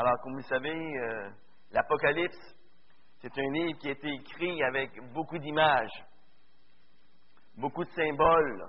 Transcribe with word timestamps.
Alors, 0.00 0.18
comme 0.22 0.32
vous 0.32 0.38
le 0.38 0.44
savez, 0.44 0.98
euh, 0.98 1.28
l'Apocalypse, 1.72 2.56
c'est 3.20 3.38
un 3.38 3.52
livre 3.52 3.78
qui 3.80 3.88
a 3.88 3.90
été 3.90 4.08
écrit 4.08 4.62
avec 4.62 4.98
beaucoup 5.12 5.36
d'images, 5.36 6.06
beaucoup 7.58 7.84
de 7.84 7.90
symboles, 7.90 8.64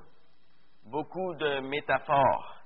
beaucoup 0.88 1.34
de 1.36 1.62
métaphores. 1.62 2.58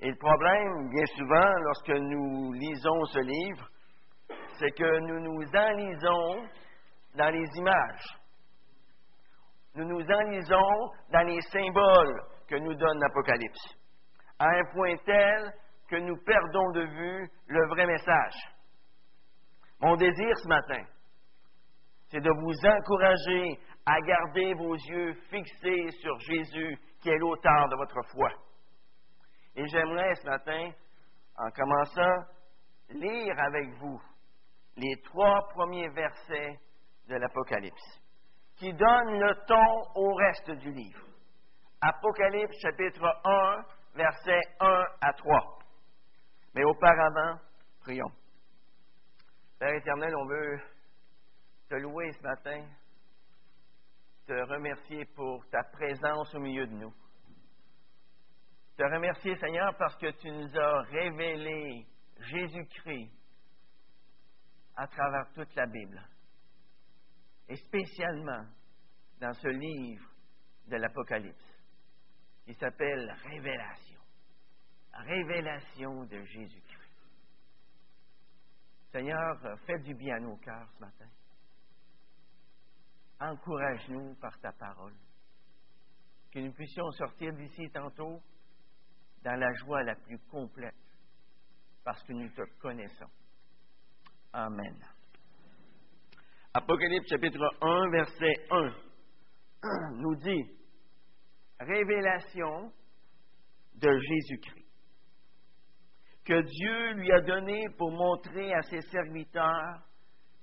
Et 0.00 0.08
le 0.08 0.16
problème, 0.16 0.88
bien 0.88 1.04
souvent, 1.14 1.58
lorsque 1.58 1.90
nous 1.90 2.52
lisons 2.54 3.04
ce 3.04 3.18
livre, 3.18 3.68
c'est 4.58 4.70
que 4.70 5.00
nous 5.00 5.20
nous 5.20 5.46
enlisons 5.54 6.48
dans 7.16 7.30
les 7.34 7.46
images. 7.58 8.18
Nous 9.74 9.84
nous 9.84 10.10
enlisons 10.10 10.90
dans 11.12 11.26
les 11.26 11.40
symboles 11.52 12.22
que 12.48 12.56
nous 12.56 12.74
donne 12.74 12.98
l'Apocalypse, 12.98 13.76
à 14.38 14.46
un 14.46 14.64
point 14.72 14.96
tel 15.04 15.52
que 15.90 15.96
nous 15.96 16.16
perdons 16.24 16.70
de 16.70 16.82
vue 16.82 17.30
le 17.48 17.66
vrai 17.68 17.84
message. 17.84 18.34
Mon 19.80 19.96
désir 19.96 20.36
ce 20.38 20.48
matin, 20.48 20.84
c'est 22.08 22.20
de 22.20 22.30
vous 22.30 22.66
encourager 22.66 23.58
à 23.86 24.00
garder 24.00 24.54
vos 24.54 24.74
yeux 24.74 25.14
fixés 25.30 25.90
sur 26.00 26.16
Jésus, 26.20 26.78
qui 27.00 27.10
est 27.10 27.18
l'auteur 27.18 27.68
de 27.68 27.76
votre 27.76 28.00
foi. 28.12 28.30
Et 29.56 29.66
j'aimerais 29.66 30.14
ce 30.14 30.26
matin, 30.28 30.70
en 31.36 31.50
commençant, 31.50 32.24
lire 32.90 33.34
avec 33.38 33.70
vous 33.78 34.00
les 34.76 35.00
trois 35.02 35.40
premiers 35.54 35.88
versets 35.88 36.60
de 37.08 37.16
l'Apocalypse, 37.16 38.00
qui 38.56 38.72
donnent 38.72 39.18
le 39.18 39.34
ton 39.46 40.00
au 40.00 40.14
reste 40.14 40.50
du 40.52 40.70
livre. 40.70 41.04
Apocalypse 41.80 42.56
chapitre 42.60 43.04
1, 43.24 43.64
versets 43.94 44.40
1 44.60 44.84
à 45.00 45.12
3. 45.14 45.59
Mais 46.54 46.64
auparavant, 46.64 47.38
prions. 47.80 48.12
Père 49.58 49.74
éternel, 49.74 50.14
on 50.16 50.26
veut 50.26 50.60
te 51.68 51.74
louer 51.76 52.10
ce 52.12 52.22
matin, 52.22 52.66
te 54.26 54.32
remercier 54.32 55.04
pour 55.14 55.46
ta 55.50 55.62
présence 55.64 56.34
au 56.34 56.40
milieu 56.40 56.66
de 56.66 56.72
nous. 56.72 56.94
Te 58.76 58.82
remercier, 58.82 59.36
Seigneur, 59.36 59.76
parce 59.76 59.96
que 59.96 60.10
tu 60.12 60.30
nous 60.30 60.58
as 60.58 60.82
révélé 60.82 61.86
Jésus-Christ 62.18 63.12
à 64.76 64.86
travers 64.86 65.30
toute 65.34 65.54
la 65.54 65.66
Bible. 65.66 66.02
Et 67.48 67.56
spécialement 67.56 68.46
dans 69.20 69.34
ce 69.34 69.48
livre 69.48 70.08
de 70.68 70.76
l'Apocalypse, 70.76 71.58
qui 72.46 72.54
s'appelle 72.54 73.14
Révélation. 73.24 73.99
Révélation 74.92 76.04
de 76.04 76.22
Jésus-Christ. 76.24 76.80
Seigneur, 78.92 79.58
fais 79.66 79.78
du 79.80 79.94
bien 79.94 80.16
à 80.16 80.20
nos 80.20 80.36
cœurs 80.38 80.68
ce 80.74 80.80
matin. 80.80 81.08
Encourage-nous 83.20 84.14
par 84.16 84.38
ta 84.40 84.52
parole. 84.52 84.94
Que 86.32 86.40
nous 86.40 86.52
puissions 86.52 86.90
sortir 86.92 87.32
d'ici 87.34 87.70
tantôt 87.70 88.20
dans 89.22 89.38
la 89.38 89.52
joie 89.54 89.82
la 89.82 89.94
plus 89.94 90.18
complète, 90.30 90.74
parce 91.84 92.02
que 92.04 92.12
nous 92.12 92.28
te 92.30 92.42
connaissons. 92.60 93.10
Amen. 94.32 94.76
Apocalypse 96.54 97.08
chapitre 97.08 97.56
1, 97.60 97.90
verset 97.90 98.46
1 98.50 98.74
nous 99.96 100.16
dit, 100.16 100.60
Révélation 101.60 102.72
de 103.74 103.98
Jésus-Christ, 103.98 104.59
que 106.30 106.42
Dieu 106.42 106.92
lui 106.92 107.10
a 107.10 107.20
donné 107.22 107.66
pour 107.76 107.90
montrer 107.90 108.54
à 108.54 108.62
ses 108.62 108.80
serviteurs 108.82 109.82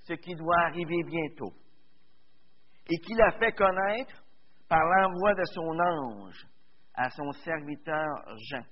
ce 0.03 0.13
qui 0.15 0.35
doit 0.35 0.59
arriver 0.65 1.01
bientôt, 1.05 1.53
et 2.89 2.97
qu'il 2.97 3.21
a 3.21 3.31
fait 3.39 3.53
connaître 3.53 4.21
par 4.67 4.83
l'envoi 4.83 5.33
de 5.33 5.45
son 5.45 5.79
ange 5.79 6.45
à 6.93 7.09
son 7.09 7.31
serviteur 7.31 8.05
Jean. 8.49 8.65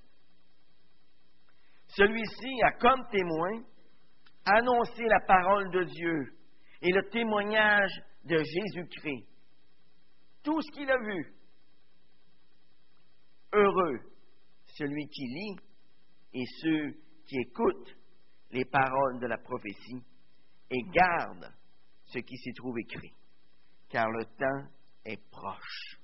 Celui-ci 1.86 2.62
a 2.64 2.72
comme 2.72 3.08
témoin 3.10 3.62
annoncé 4.44 5.02
la 5.04 5.20
parole 5.20 5.70
de 5.70 5.84
Dieu 5.84 6.36
et 6.82 6.92
le 6.92 7.08
témoignage 7.08 8.02
de 8.24 8.36
Jésus-Christ. 8.36 9.26
Tout 10.42 10.60
ce 10.60 10.70
qu'il 10.70 10.90
a 10.90 10.98
vu. 10.98 11.34
Heureux 13.54 14.00
celui 14.66 15.08
qui 15.08 15.24
lit 15.24 15.56
et 16.34 16.44
ceux 16.60 17.05
qui 17.26 17.36
écoutent 17.38 17.96
les 18.50 18.64
paroles 18.64 19.18
de 19.20 19.26
la 19.26 19.38
prophétie 19.38 20.02
et 20.70 20.82
gardent 20.92 21.52
ce 22.04 22.18
qui 22.18 22.36
s'y 22.36 22.52
trouve 22.52 22.78
écrit, 22.78 23.12
car 23.88 24.08
le 24.10 24.24
temps 24.24 24.70
est 25.04 25.20
proche. 25.30 25.98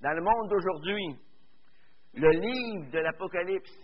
Dans 0.00 0.12
le 0.12 0.22
monde 0.22 0.50
d'aujourd'hui, 0.50 1.16
le 2.14 2.30
livre 2.30 2.90
de 2.90 2.98
l'Apocalypse 2.98 3.78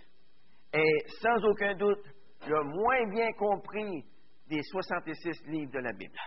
est 0.72 1.08
sans 1.20 1.44
aucun 1.44 1.74
doute 1.74 2.04
le 2.46 2.62
moins 2.64 3.08
bien 3.10 3.32
compris 3.32 4.04
des 4.48 4.62
66 4.62 5.46
livres 5.46 5.72
de 5.72 5.78
la 5.78 5.92
Bible. 5.92 6.18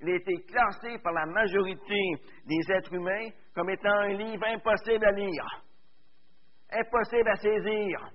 Il 0.00 0.10
a 0.10 0.16
été 0.16 0.42
classé 0.44 0.98
par 1.02 1.12
la 1.12 1.26
majorité 1.26 2.00
des 2.46 2.72
êtres 2.72 2.92
humains 2.92 3.28
comme 3.54 3.70
étant 3.70 3.90
un 3.90 4.12
livre 4.12 4.44
impossible 4.44 5.04
à 5.04 5.12
lire, 5.12 5.64
impossible 6.70 7.28
à 7.28 7.36
saisir. 7.36 8.10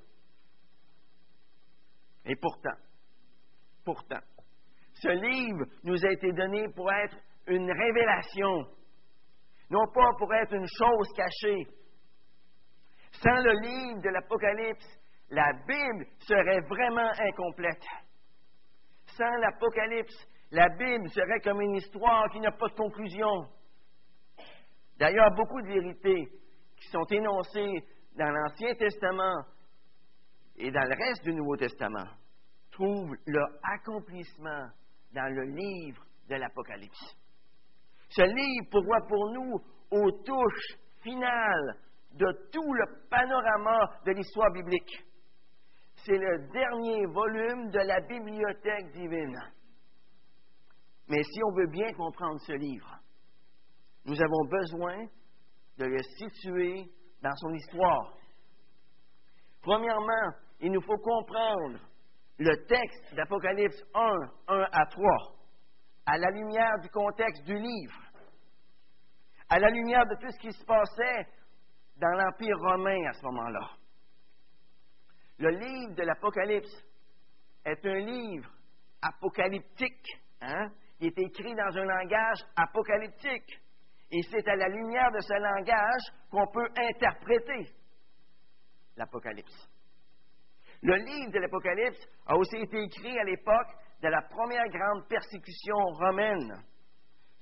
Et 2.25 2.36
pourtant, 2.36 2.78
pourtant, 3.84 4.22
ce 4.94 5.09
livre 5.09 5.66
nous 5.84 6.06
a 6.06 6.12
été 6.12 6.31
donné 6.31 6.68
pour 6.69 6.92
être 6.92 7.18
une 7.47 7.69
révélation 7.69 8.68
non 9.74 9.88
pas 9.88 10.12
pour 10.19 10.31
être 10.36 10.53
une 10.53 10.68
chose 10.68 11.09
cachée. 11.16 11.68
Sans 13.24 13.42
le 13.42 13.53
livre 13.62 14.02
de 14.02 14.09
l'Apocalypse, 14.09 14.86
la 15.30 15.52
Bible 15.68 16.06
serait 16.19 16.62
vraiment 16.62 17.12
incomplète. 17.19 17.84
Sans 19.18 19.36
l'Apocalypse, 19.38 20.28
la 20.52 20.69
Bible 20.69 21.09
serait 21.09 21.40
comme 21.40 21.62
une 21.62 21.75
histoire 21.75 22.30
qui 22.31 22.40
n'a 22.40 22.52
pas 22.52 22.68
de 22.68 22.75
conclusion. 22.75 23.47
D'ailleurs, 24.97 25.31
beaucoup 25.36 25.62
de 25.62 25.68
vérités 25.68 26.28
qui 26.78 26.88
sont 26.90 27.06
énoncées 27.09 27.84
dans 28.18 28.29
l'Ancien 28.29 28.74
Testament 28.75 29.46
et 30.56 30.72
dans 30.72 30.84
le 30.84 30.96
reste 30.96 31.24
du 31.24 31.34
Nouveau 31.34 31.57
Testament 31.57 32.07
trouvent 32.72 33.16
leur 33.28 33.47
accomplissement 33.63 34.68
dans 35.13 35.34
le 35.34 35.44
livre 35.44 36.03
de 36.29 36.35
l'Apocalypse. 36.35 37.18
Ce 38.09 38.22
livre 38.22 38.69
pourvoit 38.72 39.07
pour 39.07 39.31
nous 39.31 39.59
aux 39.91 40.12
touches 40.24 40.78
finales 41.01 41.78
de 42.13 42.50
tout 42.51 42.74
le 42.74 43.09
panorama 43.09 43.90
de 44.06 44.12
l'histoire 44.12 44.51
biblique. 44.51 45.03
C'est 46.06 46.18
le 46.18 46.47
dernier 46.51 47.06
volume 47.07 47.69
de 47.69 47.80
la 47.80 48.01
bibliothèque 48.01 48.91
divine. 48.91 49.40
Mais 51.07 51.24
si 51.24 51.44
on 51.44 51.56
veut 51.56 51.68
bien 51.68 51.91
comprendre 51.94 52.40
ce 52.41 52.53
livre, 52.53 53.00
nous 54.06 54.22
avons 54.22 54.45
besoin 54.45 55.06
de 55.78 55.85
le 55.85 56.01
situer 56.18 56.91
dans 57.24 57.36
son 57.38 57.54
histoire. 57.54 58.14
Premièrement, 59.64 60.38
il 60.60 60.72
nous 60.72 60.82
faut 60.82 60.98
comprendre 60.98 61.80
le 62.38 62.66
texte 62.66 63.16
d'Apocalypse 63.16 63.82
1, 63.96 64.00
1 64.50 64.68
à 64.72 64.86
3, 64.86 65.36
à 66.06 66.18
la 66.18 66.30
lumière 66.32 66.80
du 66.82 66.90
contexte 66.90 67.44
du 67.46 67.58
livre 67.58 68.04
à 69.54 69.60
la 69.60 69.70
lumière 69.70 70.06
de 70.08 70.16
tout 70.16 70.32
ce 70.32 70.40
qui 70.40 70.52
se 70.52 70.66
passait 70.66 71.28
dans 71.98 72.10
l'Empire 72.10 72.58
romain 72.58 73.08
à 73.08 73.14
ce 73.14 73.24
moment-là. 73.26 73.70
Le 75.38 75.50
livre 75.50 75.94
de 75.94 76.02
l'Apocalypse 76.02 76.84
est 77.64 77.86
un 77.86 78.00
livre 78.00 78.50
apocalyptique. 79.00 80.08
Hein? 80.42 80.69
Il 81.00 81.08
est 81.08 81.19
écrit 81.19 81.54
dans 81.54 81.78
un 81.78 81.86
langage 81.86 82.40
apocalyptique. 82.56 83.62
Et 84.15 84.21
c'est 84.30 84.48
à 84.48 84.56
la 84.56 84.68
lumière 84.68 85.12
de 85.12 85.19
ce 85.21 85.33
langage 85.33 86.30
qu'on 86.30 86.45
peut 86.54 86.69
interpréter 86.77 87.74
l'Apocalypse. 88.95 89.68
Le 90.83 90.95
livre 90.98 91.31
de 91.31 91.39
l'Apocalypse 91.39 92.07
a 92.27 92.36
aussi 92.38 92.57
été 92.57 92.77
écrit 92.77 93.18
à 93.18 93.24
l'époque 93.24 93.71
de 94.04 94.10
la 94.10 94.21
première 94.21 94.68
grande 94.69 95.07
persécution 95.07 95.77
romaine. 95.94 96.63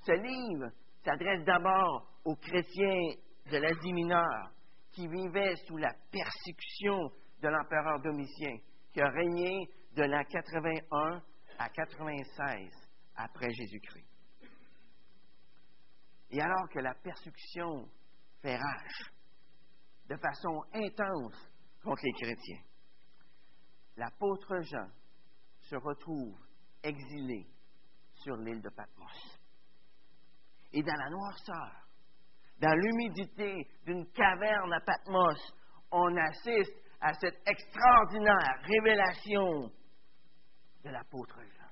Ce 0.06 0.12
livre 0.12 0.70
s'adresse 1.04 1.44
d'abord 1.44 2.08
aux 2.24 2.36
chrétiens 2.36 3.16
de 3.50 3.58
l'Asie 3.58 3.92
mineure 3.92 4.50
qui 4.92 5.06
vivaient 5.08 5.56
sous 5.66 5.76
la 5.76 5.92
persécution 6.10 7.12
de 7.42 7.48
l'empereur 7.48 8.00
Domitien, 8.00 8.56
qui 8.94 9.02
a 9.02 9.10
régné 9.10 9.68
de 9.94 10.04
l'an 10.04 10.22
81 10.24 11.22
à 11.58 11.68
96 11.68 12.70
après 13.16 13.50
Jésus-Christ. 13.50 14.11
Et 16.32 16.40
alors 16.40 16.68
que 16.70 16.78
la 16.78 16.94
persécution 16.94 17.86
fait 18.40 18.56
rage 18.56 19.12
de 20.08 20.16
façon 20.16 20.62
intense 20.72 21.52
contre 21.84 22.02
les 22.04 22.12
chrétiens. 22.12 22.62
L'apôtre 23.96 24.60
Jean 24.62 24.88
se 25.60 25.76
retrouve 25.76 26.34
exilé 26.82 27.46
sur 28.14 28.34
l'île 28.36 28.62
de 28.62 28.70
Patmos. 28.70 29.40
Et 30.72 30.82
dans 30.82 30.96
la 30.96 31.10
noirceur, 31.10 31.86
dans 32.58 32.74
l'humidité 32.74 33.68
d'une 33.84 34.10
caverne 34.12 34.72
à 34.72 34.80
Patmos, 34.80 35.54
on 35.90 36.16
assiste 36.16 36.74
à 37.02 37.12
cette 37.12 37.46
extraordinaire 37.46 38.62
révélation 38.62 39.70
de 40.82 40.88
l'apôtre 40.88 41.42
Jean. 41.42 41.62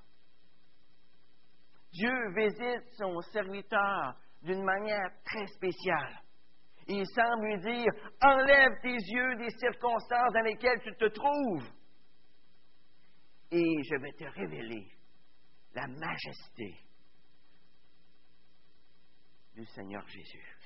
Dieu 1.93 2.35
visite 2.37 2.93
son 2.99 3.21
serviteur 3.33 4.17
d'une 4.43 4.63
manière 4.63 5.11
très 5.25 5.47
spéciale. 5.47 6.21
Il 6.89 7.07
semble 7.07 7.47
lui 7.47 7.59
dire, 7.61 7.93
enlève 8.23 8.73
tes 8.83 8.97
yeux 8.97 9.37
des 9.37 9.51
circonstances 9.51 10.33
dans 10.33 10.43
lesquelles 10.43 10.81
tu 10.83 10.93
te 10.97 11.07
trouves 11.07 11.71
et 13.51 13.83
je 13.83 13.97
vais 13.97 14.13
te 14.13 14.25
révéler 14.25 14.87
la 15.75 15.87
majesté 15.87 16.75
du 19.55 19.65
Seigneur 19.67 20.07
Jésus. 20.09 20.57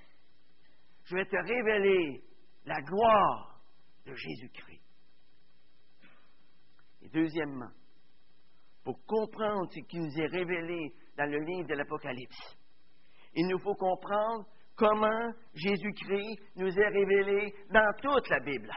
Je 1.04 1.16
vais 1.16 1.26
te 1.26 1.36
révéler 1.36 2.24
la 2.64 2.80
gloire 2.80 3.60
de 4.06 4.14
Jésus-Christ. 4.14 4.82
Et 7.02 7.08
deuxièmement, 7.08 7.72
pour 8.82 9.04
comprendre 9.06 9.70
ce 9.72 9.80
qui 9.80 9.98
nous 9.98 10.18
est 10.18 10.26
révélé 10.26 10.94
dans 11.16 11.30
le 11.30 11.38
livre 11.38 11.68
de 11.68 11.74
l'Apocalypse, 11.74 12.56
il 13.34 13.46
nous 13.46 13.58
faut 13.58 13.74
comprendre 13.74 14.46
comment 14.76 15.32
Jésus-Christ 15.54 16.40
nous 16.56 16.68
est 16.68 16.88
révélé 16.88 17.54
dans 17.70 17.92
toute 18.00 18.28
la 18.28 18.40
Bible. 18.40 18.70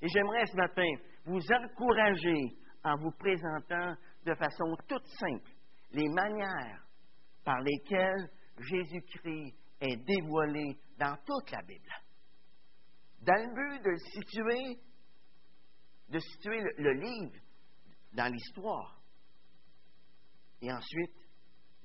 Et 0.00 0.08
j'aimerais 0.08 0.46
ce 0.46 0.56
matin 0.56 0.88
vous 1.24 1.40
encourager 1.52 2.56
en 2.84 2.96
vous 2.96 3.10
présentant 3.12 3.94
de 4.24 4.34
façon 4.34 4.76
toute 4.88 5.06
simple 5.18 5.50
les 5.92 6.08
manières 6.08 6.84
par 7.44 7.60
lesquelles 7.60 8.30
Jésus-Christ 8.58 9.54
est 9.80 9.96
dévoilé 9.96 10.76
dans 10.98 11.16
toute 11.24 11.50
la 11.50 11.62
Bible. 11.62 11.90
Dans 13.22 13.34
le 13.34 13.54
but 13.54 13.84
de 13.84 13.96
situer, 13.96 14.80
de 16.08 16.18
situer 16.18 16.60
le, 16.60 16.70
le 16.78 16.92
livre 16.92 17.36
dans 18.12 18.32
l'histoire. 18.32 19.00
Et 20.62 20.72
ensuite, 20.72 21.12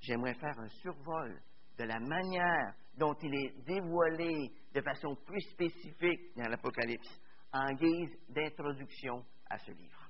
j'aimerais 0.01 0.33
faire 0.35 0.59
un 0.59 0.67
survol 0.67 1.41
de 1.77 1.83
la 1.83 1.99
manière 1.99 2.73
dont 2.97 3.15
il 3.21 3.33
est 3.33 3.65
dévoilé 3.65 4.51
de 4.73 4.81
façon 4.81 5.15
plus 5.25 5.41
spécifique 5.51 6.35
dans 6.35 6.49
l'Apocalypse, 6.49 7.19
en 7.53 7.73
guise 7.73 8.11
d'introduction 8.29 9.23
à 9.49 9.57
ce 9.57 9.71
livre. 9.71 10.09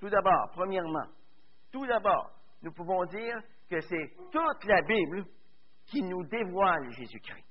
Tout 0.00 0.08
d'abord, 0.08 0.50
premièrement, 0.52 1.06
tout 1.70 1.86
d'abord, 1.86 2.32
nous 2.62 2.72
pouvons 2.72 3.04
dire 3.06 3.40
que 3.68 3.80
c'est 3.80 4.14
toute 4.30 4.64
la 4.64 4.82
Bible 4.82 5.24
qui 5.86 6.02
nous 6.02 6.24
dévoile 6.26 6.90
Jésus-Christ. 6.90 7.46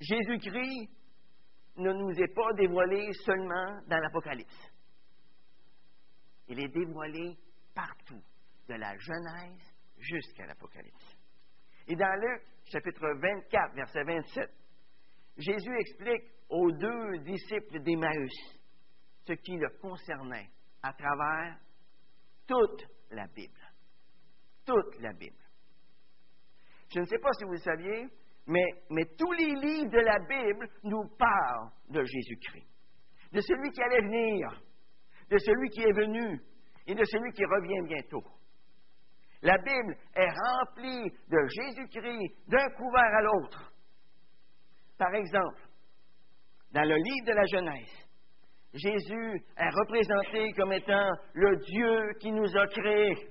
Jésus-Christ 0.00 0.90
ne 1.78 1.92
nous 1.92 2.10
est 2.10 2.34
pas 2.34 2.52
dévoilé 2.54 3.12
seulement 3.24 3.80
dans 3.88 3.98
l'Apocalypse. 3.98 4.72
Il 6.48 6.60
est 6.60 6.68
dévoilé 6.68 7.36
partout, 7.74 8.22
de 8.68 8.74
la 8.74 8.96
Genèse 8.96 9.74
jusqu'à 9.98 10.46
l'Apocalypse. 10.46 11.16
Et 11.88 11.94
dans 11.94 12.20
Luc, 12.20 12.42
chapitre 12.64 13.06
24, 13.20 13.74
verset 13.74 14.04
27, 14.04 14.50
Jésus 15.38 15.78
explique 15.78 16.24
aux 16.48 16.70
deux 16.72 17.18
disciples 17.18 17.80
d'Emmaüs 17.82 18.58
ce 19.26 19.32
qui 19.34 19.56
le 19.56 19.68
concernait 19.80 20.50
à 20.82 20.92
travers 20.92 21.58
toute 22.46 22.86
la 23.10 23.26
Bible. 23.28 23.60
Toute 24.64 25.00
la 25.00 25.12
Bible. 25.12 25.42
Je 26.92 27.00
ne 27.00 27.04
sais 27.04 27.18
pas 27.18 27.32
si 27.32 27.44
vous 27.44 27.52
le 27.52 27.58
saviez, 27.58 28.08
mais, 28.46 28.64
mais 28.90 29.04
tous 29.18 29.32
les 29.32 29.54
livres 29.54 29.90
de 29.90 29.98
la 29.98 30.18
Bible 30.20 30.68
nous 30.84 31.08
parlent 31.18 31.70
de 31.90 32.02
Jésus-Christ, 32.04 32.66
de 33.32 33.40
celui 33.40 33.70
qui 33.70 33.82
allait 33.82 34.02
venir, 34.02 34.62
de 35.28 35.38
celui 35.38 35.68
qui 35.70 35.82
est 35.82 35.92
venu 35.92 36.40
et 36.86 36.94
de 36.94 37.04
celui 37.04 37.32
qui 37.32 37.44
revient 37.44 37.88
bientôt. 37.88 38.24
La 39.42 39.58
Bible 39.58 39.96
est 40.14 40.30
remplie 40.30 41.10
de 41.28 41.38
Jésus-Christ 41.48 42.48
d'un 42.48 42.68
couvert 42.70 43.14
à 43.14 43.22
l'autre. 43.22 43.72
Par 44.98 45.14
exemple, 45.14 45.60
dans 46.72 46.84
le 46.84 46.96
livre 46.96 47.26
de 47.26 47.32
la 47.32 47.44
Genèse, 47.44 48.06
Jésus 48.72 49.44
est 49.56 49.70
représenté 49.70 50.52
comme 50.52 50.72
étant 50.72 51.10
le 51.34 51.56
Dieu 51.56 52.12
qui 52.20 52.32
nous 52.32 52.56
a 52.56 52.66
créés. 52.66 53.30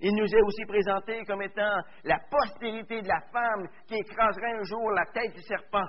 Il 0.00 0.14
nous 0.14 0.26
est 0.26 0.42
aussi 0.42 0.64
présenté 0.66 1.24
comme 1.24 1.42
étant 1.42 1.76
la 2.04 2.18
postérité 2.30 3.00
de 3.02 3.08
la 3.08 3.20
femme 3.32 3.68
qui 3.86 3.94
écraserait 3.94 4.52
un 4.52 4.62
jour 4.64 4.90
la 4.90 5.06
tête 5.06 5.34
du 5.34 5.42
serpent. 5.42 5.88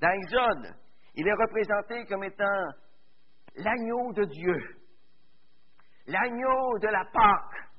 Dans 0.00 0.10
Exode, 0.10 0.74
il 1.14 1.26
est 1.26 1.32
représenté 1.32 2.04
comme 2.06 2.24
étant 2.24 2.64
l'agneau 3.56 4.12
de 4.12 4.24
Dieu, 4.24 4.56
l'agneau 6.06 6.78
de 6.78 6.88
la 6.88 7.04
Pâque. 7.04 7.70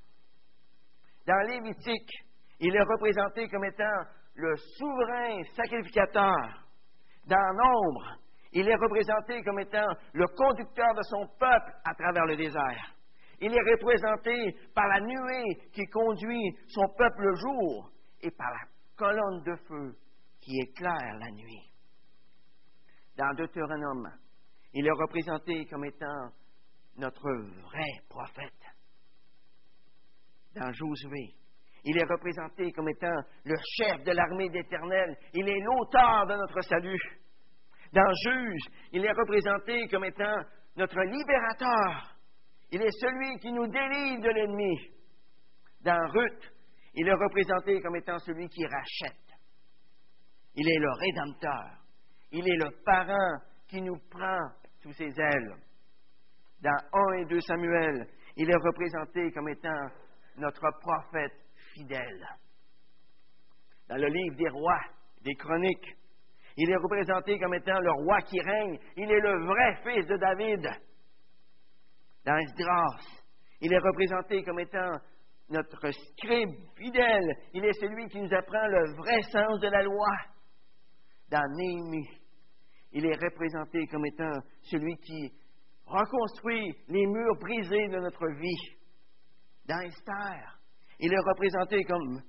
Dans 1.28 1.48
Lévitique, 1.48 2.12
il 2.60 2.76
est 2.76 2.84
représenté 2.84 3.48
comme 3.50 3.66
étant 3.66 4.04
le 4.36 4.56
souverain 4.56 5.44
sacrificateur. 5.56 6.64
Dans 7.28 7.54
Nombre, 7.54 8.18
il 8.52 8.68
est 8.70 8.76
représenté 8.76 9.42
comme 9.44 9.60
étant 9.60 9.88
le 10.14 10.26
conducteur 10.28 10.94
de 10.94 11.02
son 11.04 11.28
peuple 11.40 11.74
à 11.84 11.94
travers 11.96 12.26
le 12.26 12.38
désert. 12.38 12.96
Il 13.42 13.52
est 13.54 13.72
représenté 13.72 14.56
par 14.74 14.88
la 14.88 15.02
nuée 15.02 15.70
qui 15.74 15.86
conduit 15.88 16.56
son 16.68 16.88
peuple 16.98 17.22
le 17.22 17.36
jour 17.36 17.92
et 18.22 18.32
par 18.32 18.50
la 18.50 18.68
colonne 18.96 19.44
de 19.44 19.56
feu 19.68 19.96
qui 20.40 20.58
éclaire 20.62 21.18
la 21.20 21.32
nuit. 21.32 21.72
Dans 23.18 23.34
Deutéronome, 23.34 24.10
il 24.74 24.88
est 24.88 24.92
représenté 24.92 25.66
comme 25.66 25.86
étant 25.86 26.30
notre 26.98 27.30
vrai 27.64 28.02
prophète. 28.10 28.54
Dans 30.56 30.72
Josué, 30.72 31.34
il 31.84 31.98
est 31.98 32.10
représenté 32.10 32.72
comme 32.72 32.90
étant 32.90 33.16
le 33.44 33.56
chef 33.78 34.04
de 34.04 34.12
l'armée 34.12 34.50
d'Éternel. 34.50 35.16
Il 35.34 35.48
est 35.48 35.60
l'auteur 35.60 36.26
de 36.26 36.36
notre 36.36 36.62
salut. 36.62 37.00
Dans 37.94 38.12
Juge, 38.24 38.64
il 38.92 39.06
est 39.06 39.12
représenté 39.12 39.88
comme 39.88 40.06
étant 40.06 40.36
notre 40.78 41.00
libérateur. 41.02 42.16
Il 42.72 42.82
est 42.82 43.00
celui 43.00 43.40
qui 43.40 43.52
nous 43.52 43.68
délivre 43.68 44.22
de 44.22 44.30
l'ennemi. 44.30 44.92
Dans 45.82 46.08
Ruth, 46.12 46.54
il 46.96 47.08
est 47.08 47.14
représenté 47.14 47.82
comme 47.82 47.96
étant 47.98 48.18
celui 48.20 48.48
qui 48.50 48.66
rachète. 48.66 49.26
Il 50.56 50.68
est 50.68 50.80
le 50.80 50.92
rédempteur. 50.92 51.86
Il 52.32 52.48
est 52.48 52.58
le 52.58 52.72
parent 52.84 53.40
qui 53.68 53.82
nous 53.82 54.00
prend 54.10 54.40
sous 54.82 54.92
ses 54.94 55.14
ailes. 55.20 55.56
Dans 56.66 57.00
1 57.12 57.14
et 57.20 57.26
2 57.26 57.40
Samuel, 57.42 58.08
il 58.38 58.50
est 58.50 58.56
représenté 58.56 59.32
comme 59.34 59.50
étant 59.50 59.86
notre 60.38 60.68
prophète 60.82 61.38
fidèle. 61.76 62.26
Dans 63.88 63.98
le 63.98 64.08
livre 64.08 64.36
des 64.36 64.50
rois, 64.50 64.82
des 65.22 65.36
chroniques, 65.36 65.96
il 66.58 66.68
est 66.68 66.78
représenté 66.78 67.38
comme 67.38 67.54
étant 67.54 67.80
le 67.80 67.92
roi 67.92 68.20
qui 68.24 68.42
règne. 68.42 68.80
Il 68.98 69.12
est 69.12 69.20
le 69.20 69.46
vrai 69.46 69.76
fils 69.84 70.08
de 70.08 70.18
David. 70.18 70.68
Dans 72.26 72.36
Esdras, 72.36 73.22
il 73.62 73.72
est 73.72 73.78
représenté 73.78 74.42
comme 74.42 74.60
étant 74.60 74.98
notre 75.50 75.92
scribe 75.92 76.50
fidèle. 76.78 77.36
Il 77.54 77.64
est 77.64 77.80
celui 77.80 78.08
qui 78.08 78.20
nous 78.20 78.34
apprend 78.34 78.66
le 78.66 78.96
vrai 78.96 79.22
sens 79.32 79.60
de 79.60 79.68
la 79.68 79.84
loi. 79.84 80.10
Dans 81.30 81.46
Néhémie, 81.58 82.10
il 82.92 83.06
est 83.06 83.24
représenté 83.24 83.86
comme 83.86 84.08
étant 84.08 84.34
celui 84.64 84.96
qui 84.98 85.32
reconstruit 85.86 86.76
les 86.88 87.06
murs 87.06 87.36
brisés 87.40 87.88
de 87.90 88.00
notre 88.00 88.28
vie. 88.40 88.78
Dans 89.66 89.80
Esther, 89.80 90.60
il 91.00 91.12
est 91.12 91.20
représenté 91.20 91.84
comme 91.84 92.22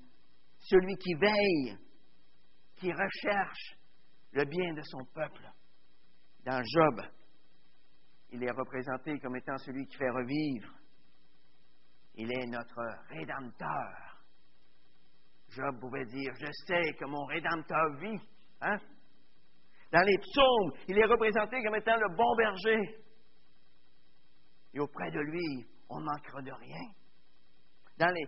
celui 0.58 0.94
qui 0.96 1.14
veille, 1.14 1.78
qui 2.76 2.92
recherche 2.92 3.76
le 4.32 4.44
bien 4.44 4.74
de 4.74 4.82
son 4.82 5.04
peuple. 5.14 5.48
Dans 6.44 6.62
Job, 6.62 7.06
il 8.30 8.42
est 8.42 8.50
représenté 8.50 9.18
comme 9.18 9.36
étant 9.36 9.56
celui 9.58 9.86
qui 9.86 9.96
fait 9.96 10.10
revivre. 10.10 10.72
Il 12.14 12.32
est 12.32 12.46
notre 12.46 12.82
rédempteur. 13.08 14.22
Job 15.50 15.80
pouvait 15.80 16.04
dire, 16.06 16.32
je 16.40 16.50
sais 16.66 16.92
que 16.94 17.04
mon 17.04 17.24
rédempteur 17.26 17.96
vit. 18.00 18.20
Hein? 18.62 18.78
Dans 19.92 20.02
les 20.02 20.18
psaumes, 20.18 20.72
il 20.88 20.98
est 20.98 21.04
représenté 21.04 21.62
comme 21.62 21.76
étant 21.76 21.96
le 21.96 22.16
bon 22.16 22.36
berger. 22.36 23.05
Et 24.76 24.78
auprès 24.78 25.10
de 25.10 25.20
lui, 25.20 25.66
on 25.88 26.00
ne 26.00 26.04
manquera 26.04 26.42
de 26.42 26.52
rien. 26.52 26.90
Dans 27.98 28.12
les 28.12 28.26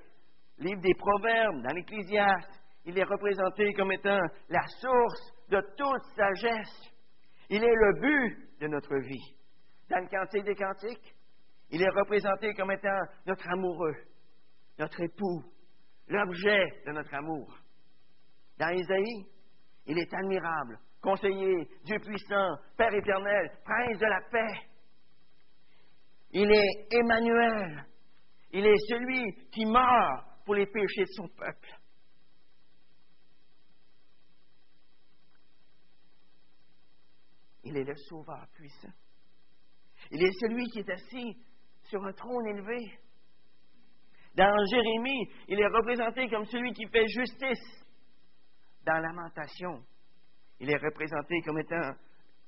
livres 0.56 0.80
des 0.80 0.94
Proverbes, 0.94 1.62
dans 1.62 1.74
l'Ecclésiaste, 1.74 2.62
il 2.86 2.98
est 2.98 3.04
représenté 3.04 3.74
comme 3.74 3.92
étant 3.92 4.18
la 4.48 4.66
source 4.80 5.34
de 5.50 5.60
toute 5.76 6.16
sagesse. 6.16 6.94
Il 7.50 7.62
est 7.62 7.66
le 7.66 8.00
but 8.00 8.60
de 8.62 8.66
notre 8.66 8.96
vie. 8.96 9.36
Dans 9.90 9.98
le 9.98 10.08
Cantique 10.08 10.44
des 10.44 10.54
Cantiques, 10.54 11.14
il 11.68 11.82
est 11.82 11.90
représenté 11.90 12.54
comme 12.54 12.72
étant 12.72 12.98
notre 13.26 13.46
amoureux, 13.50 13.96
notre 14.78 15.02
époux, 15.02 15.44
l'objet 16.08 16.64
de 16.86 16.92
notre 16.92 17.12
amour. 17.12 17.58
Dans 18.58 18.70
Isaïe, 18.70 19.26
il 19.84 19.98
est 19.98 20.14
admirable, 20.14 20.78
conseiller, 21.02 21.68
Dieu 21.84 21.98
puissant, 21.98 22.56
Père 22.78 22.94
éternel, 22.94 23.50
prince 23.66 23.98
de 23.98 24.06
la 24.06 24.20
paix. 24.30 24.77
Il 26.30 26.50
est 26.50 26.86
Emmanuel. 26.90 27.86
Il 28.52 28.66
est 28.66 28.88
celui 28.88 29.48
qui 29.50 29.64
meurt 29.66 30.44
pour 30.44 30.54
les 30.54 30.66
péchés 30.66 31.02
de 31.02 31.12
son 31.12 31.28
peuple. 31.28 31.68
Il 37.64 37.76
est 37.76 37.84
le 37.84 37.96
sauveur 37.96 38.46
puissant. 38.54 38.92
Il 40.10 40.22
est 40.22 40.32
celui 40.40 40.64
qui 40.70 40.78
est 40.78 40.90
assis 40.90 41.36
sur 41.82 42.02
un 42.04 42.12
trône 42.12 42.46
élevé. 42.46 42.98
Dans 44.34 44.64
Jérémie, 44.70 45.28
il 45.48 45.60
est 45.60 45.66
représenté 45.66 46.28
comme 46.28 46.44
celui 46.46 46.72
qui 46.72 46.86
fait 46.86 47.06
justice. 47.08 47.84
Dans 48.86 48.98
Lamentation, 49.00 49.84
il 50.60 50.70
est 50.70 50.76
représenté 50.76 51.40
comme 51.44 51.58
étant 51.58 51.92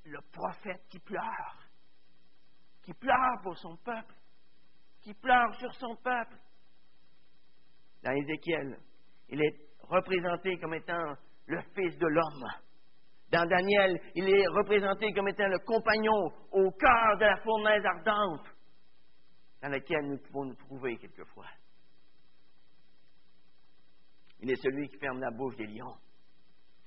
le 0.05 0.21
prophète 0.33 0.83
qui 0.89 0.99
pleure, 1.01 1.60
qui 2.91 2.95
pleure 2.95 3.41
pour 3.45 3.57
son 3.57 3.77
peuple, 3.77 4.15
qui 5.01 5.15
pleure 5.15 5.55
sur 5.55 5.73
son 5.75 5.95
peuple. 6.03 6.37
Dans 8.03 8.11
Ézéchiel, 8.11 8.81
il 9.29 9.41
est 9.41 9.55
représenté 9.83 10.59
comme 10.59 10.75
étant 10.75 11.15
le 11.47 11.61
Fils 11.73 11.97
de 11.97 12.07
l'homme. 12.09 12.49
Dans 13.31 13.47
Daniel, 13.47 14.01
il 14.17 14.29
est 14.29 14.47
représenté 14.49 15.13
comme 15.13 15.29
étant 15.29 15.47
le 15.47 15.61
compagnon 15.61 16.33
au 16.51 16.71
cœur 16.73 17.17
de 17.19 17.27
la 17.27 17.37
fournaise 17.37 17.85
ardente 17.87 18.49
dans 19.63 19.69
laquelle 19.69 20.09
nous 20.09 20.19
pouvons 20.19 20.47
nous 20.47 20.57
trouver 20.57 20.97
quelquefois. 20.97 21.47
Il 24.41 24.51
est 24.51 24.61
celui 24.61 24.89
qui 24.89 24.99
ferme 24.99 25.21
la 25.21 25.31
bouche 25.31 25.55
des 25.55 25.67
lions. 25.67 25.97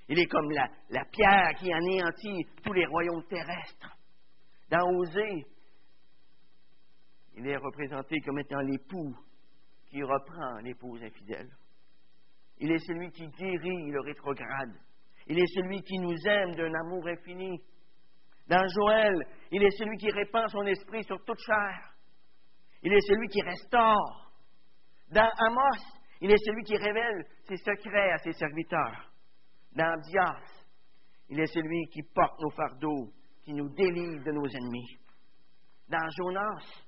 Il 0.09 0.19
est 0.19 0.25
comme 0.27 0.51
la, 0.51 0.67
la 0.89 1.05
pierre 1.05 1.53
qui 1.59 1.71
anéantit 1.71 2.45
tous 2.61 2.73
les 2.73 2.85
royaumes 2.87 3.23
terrestres. 3.29 3.95
Dans 4.69 4.85
Osée, 4.97 5.45
il 7.35 7.47
est 7.47 7.57
représenté 7.57 8.19
comme 8.21 8.39
étant 8.39 8.59
l'époux 8.59 9.15
qui 9.87 10.03
reprend 10.03 10.57
l'épouse 10.59 11.03
infidèle. 11.03 11.49
Il 12.59 12.71
est 12.71 12.85
celui 12.85 13.11
qui 13.11 13.27
guérit 13.27 13.91
le 13.91 14.01
rétrograde. 14.01 14.73
Il 15.27 15.39
est 15.39 15.53
celui 15.53 15.81
qui 15.81 15.97
nous 15.99 16.15
aime 16.27 16.55
d'un 16.55 16.73
amour 16.73 17.07
infini. 17.07 17.61
Dans 18.47 18.67
Joël, 18.67 19.15
il 19.51 19.63
est 19.63 19.77
celui 19.77 19.97
qui 19.97 20.11
répand 20.11 20.47
son 20.49 20.65
esprit 20.65 21.03
sur 21.03 21.23
toute 21.23 21.39
chair. 21.39 21.93
Il 22.83 22.93
est 22.93 23.07
celui 23.07 23.27
qui 23.27 23.41
restaure. 23.41 24.31
Dans 25.11 25.29
Amos, 25.37 25.83
il 26.21 26.31
est 26.31 26.45
celui 26.45 26.63
qui 26.63 26.75
révèle 26.77 27.25
ses 27.47 27.57
secrets 27.57 28.11
à 28.11 28.17
ses 28.17 28.33
serviteurs. 28.33 29.11
Dans 29.75 29.99
Dias, 30.01 30.63
il 31.29 31.39
est 31.39 31.53
celui 31.53 31.87
qui 31.87 32.03
porte 32.03 32.39
nos 32.39 32.51
fardeaux, 32.51 33.11
qui 33.43 33.53
nous 33.53 33.69
délivre 33.69 34.23
de 34.23 34.31
nos 34.31 34.47
ennemis. 34.47 34.97
Dans 35.89 36.09
Jonas, 36.17 36.82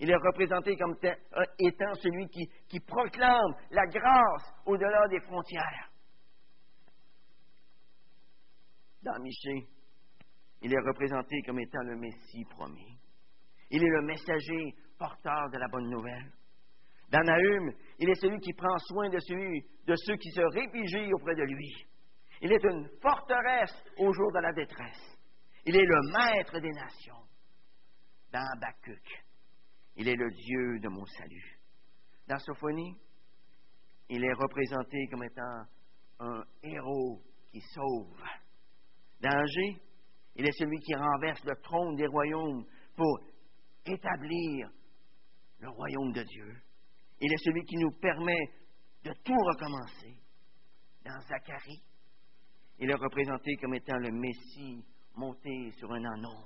il 0.00 0.10
est 0.10 0.16
représenté 0.16 0.76
comme 0.76 0.96
euh, 1.04 1.44
étant 1.58 1.94
celui 1.94 2.28
qui, 2.28 2.80
proclame 2.80 3.54
la 3.70 3.84
grâce 3.86 4.54
au-delà 4.64 5.08
des 5.08 5.20
frontières. 5.20 5.90
Dans 9.02 9.18
Michée, 9.20 9.66
il 10.62 10.72
est 10.72 10.86
représenté 10.86 11.42
comme 11.42 11.58
étant 11.58 11.82
le 11.82 11.96
Messie 11.96 12.44
promis. 12.44 12.98
Il 13.70 13.82
est 13.82 13.88
le 13.88 14.02
messager 14.02 14.74
porteur 14.98 15.50
de 15.50 15.58
la 15.58 15.68
bonne 15.68 15.90
nouvelle. 15.90 16.32
Dans 17.10 17.22
Nahum, 17.22 17.72
il 17.98 18.10
est 18.10 18.20
celui 18.20 18.38
qui 18.40 18.52
prend 18.52 18.76
soin 18.78 19.08
de, 19.08 19.18
ceux 19.18 20.16
qui 20.16 20.30
se 20.30 20.40
réfugient 20.40 21.12
auprès 21.14 21.34
de 21.34 21.42
lui. 21.42 21.86
Il 22.40 22.52
est 22.52 22.62
une 22.64 22.88
forteresse 23.00 23.82
au 23.96 24.12
jour 24.12 24.32
de 24.32 24.40
la 24.40 24.52
détresse. 24.52 25.18
Il 25.64 25.74
est 25.74 25.84
le 25.84 26.00
maître 26.12 26.60
des 26.60 26.70
nations. 26.70 27.22
Dans 28.32 28.44
Habakkuk, 28.56 29.24
il 29.98 30.06
est 30.06 30.14
le 30.14 30.30
Dieu 30.30 30.78
de 30.78 30.88
mon 30.88 31.04
salut. 31.04 31.58
Dans 32.28 32.38
Sophonie, 32.38 32.96
il 34.08 34.24
est 34.24 34.32
représenté 34.32 35.06
comme 35.10 35.24
étant 35.24 35.64
un 36.20 36.44
héros 36.62 37.20
qui 37.50 37.60
sauve. 37.60 38.22
Dans 39.20 39.36
Angers, 39.36 39.82
il 40.36 40.46
est 40.46 40.56
celui 40.56 40.78
qui 40.78 40.94
renverse 40.94 41.44
le 41.44 41.56
trône 41.56 41.96
des 41.96 42.06
royaumes 42.06 42.64
pour 42.94 43.18
établir 43.84 44.70
le 45.58 45.68
royaume 45.68 46.12
de 46.12 46.22
Dieu. 46.22 46.56
Il 47.20 47.32
est 47.32 47.44
celui 47.44 47.64
qui 47.64 47.76
nous 47.78 47.90
permet 48.00 48.52
de 49.02 49.12
tout 49.24 49.34
recommencer. 49.34 50.16
Dans 51.04 51.20
Zacharie, 51.22 51.82
il 52.78 52.88
est 52.88 52.94
représenté 52.94 53.56
comme 53.56 53.74
étant 53.74 53.96
le 53.96 54.12
Messie 54.12 54.84
monté 55.16 55.72
sur 55.72 55.90
un 55.90 56.04
anon. 56.04 56.44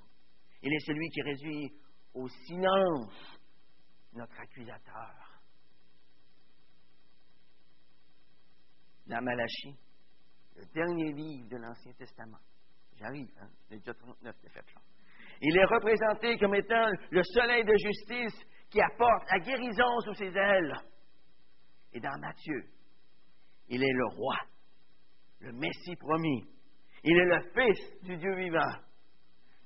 Il 0.62 0.72
est 0.72 0.86
celui 0.86 1.08
qui 1.10 1.20
réduit 1.20 1.72
au 2.14 2.26
silence 2.28 3.41
notre 4.14 4.38
accusateur. 4.40 5.40
Dans 9.06 9.22
Malachie, 9.22 9.76
le 10.56 10.64
dernier 10.74 11.12
livre 11.12 11.48
de 11.48 11.56
l'Ancien 11.56 11.92
Testament. 11.94 12.38
J'arrive, 12.98 13.28
hein? 13.40 13.48
J'ai 13.68 13.78
déjà 13.78 13.94
39 13.94 14.42
de 14.42 14.48
fait. 14.48 14.64
Il 15.40 15.56
est 15.56 15.64
représenté 15.64 16.38
comme 16.38 16.54
étant 16.54 16.86
le 17.10 17.22
soleil 17.24 17.64
de 17.64 17.74
justice 17.76 18.46
qui 18.70 18.80
apporte 18.80 19.30
la 19.30 19.38
guérison 19.40 20.00
sous 20.04 20.14
ses 20.14 20.36
ailes. 20.36 20.74
Et 21.92 22.00
dans 22.00 22.16
Matthieu, 22.20 22.64
il 23.68 23.82
est 23.82 23.92
le 23.92 24.06
roi, 24.16 24.36
le 25.40 25.52
Messie 25.52 25.96
promis. 25.96 26.44
Il 27.04 27.18
est 27.18 27.24
le 27.24 27.40
Fils 27.52 28.02
du 28.02 28.16
Dieu 28.16 28.34
vivant. 28.36 28.72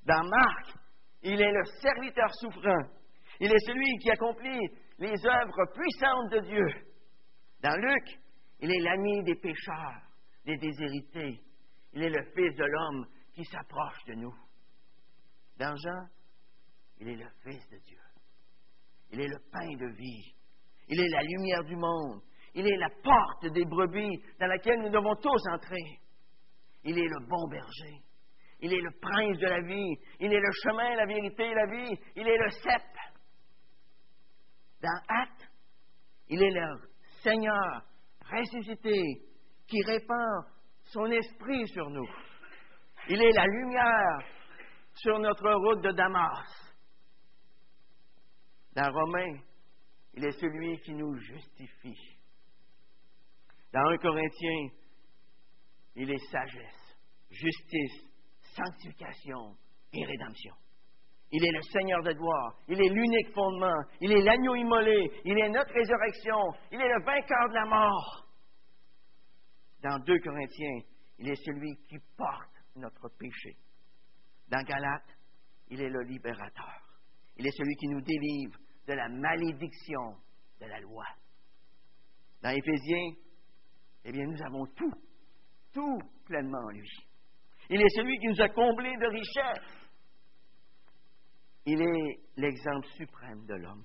Dans 0.04 0.24
Marc, 0.24 0.74
il 1.22 1.40
est 1.40 1.52
le 1.52 1.64
serviteur 1.82 2.32
souffrant. 2.34 2.95
Il 3.40 3.52
est 3.52 3.66
celui 3.66 3.98
qui 4.00 4.10
accomplit 4.10 4.68
les 4.98 5.26
œuvres 5.26 5.72
puissantes 5.74 6.30
de 6.32 6.40
Dieu. 6.40 6.66
Dans 7.62 7.76
Luc, 7.76 8.20
il 8.60 8.70
est 8.70 8.82
l'ami 8.82 9.22
des 9.24 9.34
pécheurs, 9.34 10.02
des 10.44 10.56
déshérités. 10.56 11.40
Il 11.92 12.02
est 12.02 12.10
le 12.10 12.24
Fils 12.34 12.54
de 12.56 12.64
l'homme 12.64 13.06
qui 13.34 13.44
s'approche 13.44 14.04
de 14.06 14.14
nous. 14.14 14.34
Dans 15.58 15.74
Jean, 15.76 16.06
il 16.98 17.08
est 17.08 17.16
le 17.16 17.28
Fils 17.42 17.68
de 17.70 17.78
Dieu. 17.78 17.98
Il 19.12 19.20
est 19.20 19.28
le 19.28 19.38
pain 19.52 19.66
de 19.66 19.94
vie. 19.94 20.34
Il 20.88 21.00
est 21.00 21.08
la 21.08 21.22
lumière 21.22 21.64
du 21.64 21.76
monde. 21.76 22.22
Il 22.54 22.66
est 22.66 22.76
la 22.76 22.88
porte 22.88 23.52
des 23.52 23.64
brebis 23.64 24.22
dans 24.40 24.46
laquelle 24.46 24.80
nous 24.80 24.88
devons 24.88 25.14
tous 25.16 25.42
entrer. 25.52 26.00
Il 26.84 26.98
est 26.98 27.08
le 27.08 27.26
bon 27.26 27.48
berger. 27.48 28.02
Il 28.60 28.72
est 28.72 28.80
le 28.80 28.90
prince 29.00 29.38
de 29.38 29.46
la 29.46 29.60
vie. 29.60 29.94
Il 30.20 30.32
est 30.32 30.40
le 30.40 30.52
chemin, 30.62 30.94
la 30.94 31.06
vérité 31.06 31.44
et 31.44 31.54
la 31.54 31.66
vie. 31.66 31.98
Il 32.16 32.26
est 32.26 32.38
le 32.38 32.50
cep. 32.50 32.95
Dans 34.86 35.02
Acte, 35.08 35.50
il 36.28 36.40
est 36.40 36.50
le 36.50 36.76
Seigneur 37.20 37.82
ressuscité 38.30 39.02
qui 39.66 39.82
répand 39.82 40.44
son 40.84 41.06
esprit 41.06 41.66
sur 41.66 41.90
nous. 41.90 42.08
Il 43.08 43.20
est 43.20 43.32
la 43.32 43.46
lumière 43.46 44.18
sur 44.94 45.18
notre 45.18 45.50
route 45.50 45.82
de 45.82 45.90
Damas. 45.90 46.76
Dans 48.76 48.92
Romains, 48.92 49.40
il 50.14 50.24
est 50.24 50.38
celui 50.40 50.78
qui 50.82 50.94
nous 50.94 51.16
justifie. 51.16 52.18
Dans 53.72 53.88
1 53.88 53.98
Corinthiens, 53.98 54.68
il 55.96 56.12
est 56.12 56.30
sagesse, 56.30 56.96
justice, 57.28 58.04
sanctification 58.54 59.56
et 59.92 60.04
rédemption. 60.04 60.54
Il 61.32 61.44
est 61.44 61.52
le 61.52 61.62
Seigneur 61.62 62.02
de 62.02 62.12
gloire. 62.12 62.54
Il 62.68 62.80
est 62.80 62.88
l'unique 62.88 63.34
fondement. 63.34 63.82
Il 64.00 64.12
est 64.12 64.22
l'agneau 64.22 64.54
immolé. 64.54 65.10
Il 65.24 65.38
est 65.38 65.48
notre 65.48 65.72
résurrection. 65.72 66.38
Il 66.70 66.80
est 66.80 66.88
le 66.88 67.04
vainqueur 67.04 67.48
de 67.48 67.54
la 67.54 67.64
mort. 67.64 68.26
Dans 69.82 69.98
2 69.98 70.18
Corinthiens, 70.20 70.80
il 71.18 71.28
est 71.28 71.44
celui 71.44 71.76
qui 71.88 71.96
porte 72.16 72.54
notre 72.76 73.08
péché. 73.18 73.56
Dans 74.48 74.62
Galates, 74.62 75.16
il 75.68 75.80
est 75.80 75.88
le 75.88 76.02
libérateur. 76.02 76.80
Il 77.36 77.46
est 77.46 77.56
celui 77.56 77.74
qui 77.76 77.88
nous 77.88 78.00
délivre 78.00 78.58
de 78.86 78.92
la 78.94 79.08
malédiction 79.08 80.16
de 80.60 80.66
la 80.66 80.80
loi. 80.80 81.04
Dans 82.42 82.50
Éphésiens, 82.50 83.12
eh 84.04 84.12
bien, 84.12 84.24
nous 84.24 84.42
avons 84.42 84.66
tout, 84.76 84.92
tout 85.72 85.98
pleinement 86.24 86.64
en 86.66 86.70
lui. 86.70 86.88
Il 87.68 87.80
est 87.80 87.96
celui 87.96 88.16
qui 88.18 88.28
nous 88.28 88.40
a 88.40 88.48
comblés 88.48 88.96
de 88.96 89.06
richesses. 89.06 89.85
Il 91.66 91.82
est 91.82 92.20
l'exemple 92.36 92.86
suprême 92.96 93.44
de 93.46 93.54
l'homme. 93.54 93.84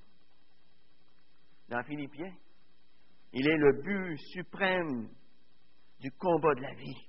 Dans 1.68 1.82
Philippiens, 1.84 2.34
il 3.34 3.48
est 3.48 3.58
le 3.58 3.82
but 3.82 4.18
suprême 4.34 5.10
du 6.00 6.12
combat 6.12 6.54
de 6.56 6.62
la 6.62 6.74
vie. 6.76 7.08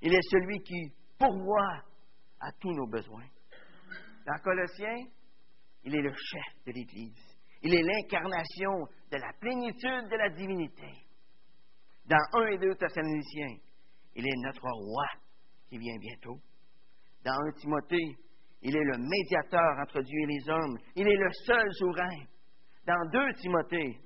Il 0.00 0.14
est 0.14 0.30
celui 0.30 0.58
qui 0.60 0.92
pourvoit 1.18 1.82
à 2.40 2.50
tous 2.60 2.72
nos 2.72 2.86
besoins. 2.86 3.28
Dans 4.26 4.38
Colossiens, 4.42 5.04
il 5.84 5.94
est 5.94 6.02
le 6.02 6.12
chef 6.12 6.64
de 6.66 6.72
l'Église. 6.72 7.38
Il 7.62 7.74
est 7.74 7.82
l'incarnation 7.82 8.86
de 9.10 9.16
la 9.18 9.32
plénitude 9.38 10.08
de 10.10 10.16
la 10.16 10.30
divinité. 10.30 10.92
Dans 12.06 12.40
1 12.40 12.46
et 12.52 12.58
2 12.58 12.74
Thessaloniciens, 12.74 13.56
il 14.14 14.26
est 14.26 14.36
notre 14.44 14.62
roi 14.62 15.06
qui 15.68 15.76
vient 15.76 15.98
bientôt. 15.98 16.40
Dans 17.22 17.34
1 17.48 17.52
Timothée, 17.52 18.16
il 18.62 18.76
est 18.76 18.84
le 18.84 18.98
médiateur 18.98 19.78
entre 19.80 20.02
Dieu 20.02 20.20
et 20.20 20.26
les 20.26 20.50
hommes. 20.50 20.78
Il 20.94 21.08
est 21.08 21.16
le 21.16 21.32
seul 21.46 21.72
souverain. 21.72 22.24
Dans 22.86 23.10
2 23.10 23.32
Timothée, 23.34 24.00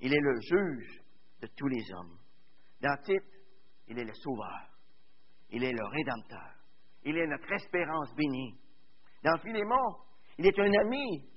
il 0.00 0.12
est 0.12 0.20
le 0.20 0.40
juge 0.40 1.02
de 1.42 1.48
tous 1.56 1.68
les 1.68 1.82
hommes. 1.92 2.18
Dans 2.80 2.96
Tite, 3.02 3.22
il 3.88 3.98
est 3.98 4.04
le 4.04 4.14
sauveur. 4.14 4.70
Il 5.50 5.62
est 5.62 5.72
le 5.72 5.84
rédempteur. 5.84 6.54
Il 7.04 7.16
est 7.16 7.26
notre 7.26 7.52
espérance 7.52 8.14
bénie. 8.14 8.58
Dans 9.22 9.38
Philémon, 9.38 9.96
il 10.38 10.46
est 10.46 10.58
un 10.58 10.72
ami 10.80 11.28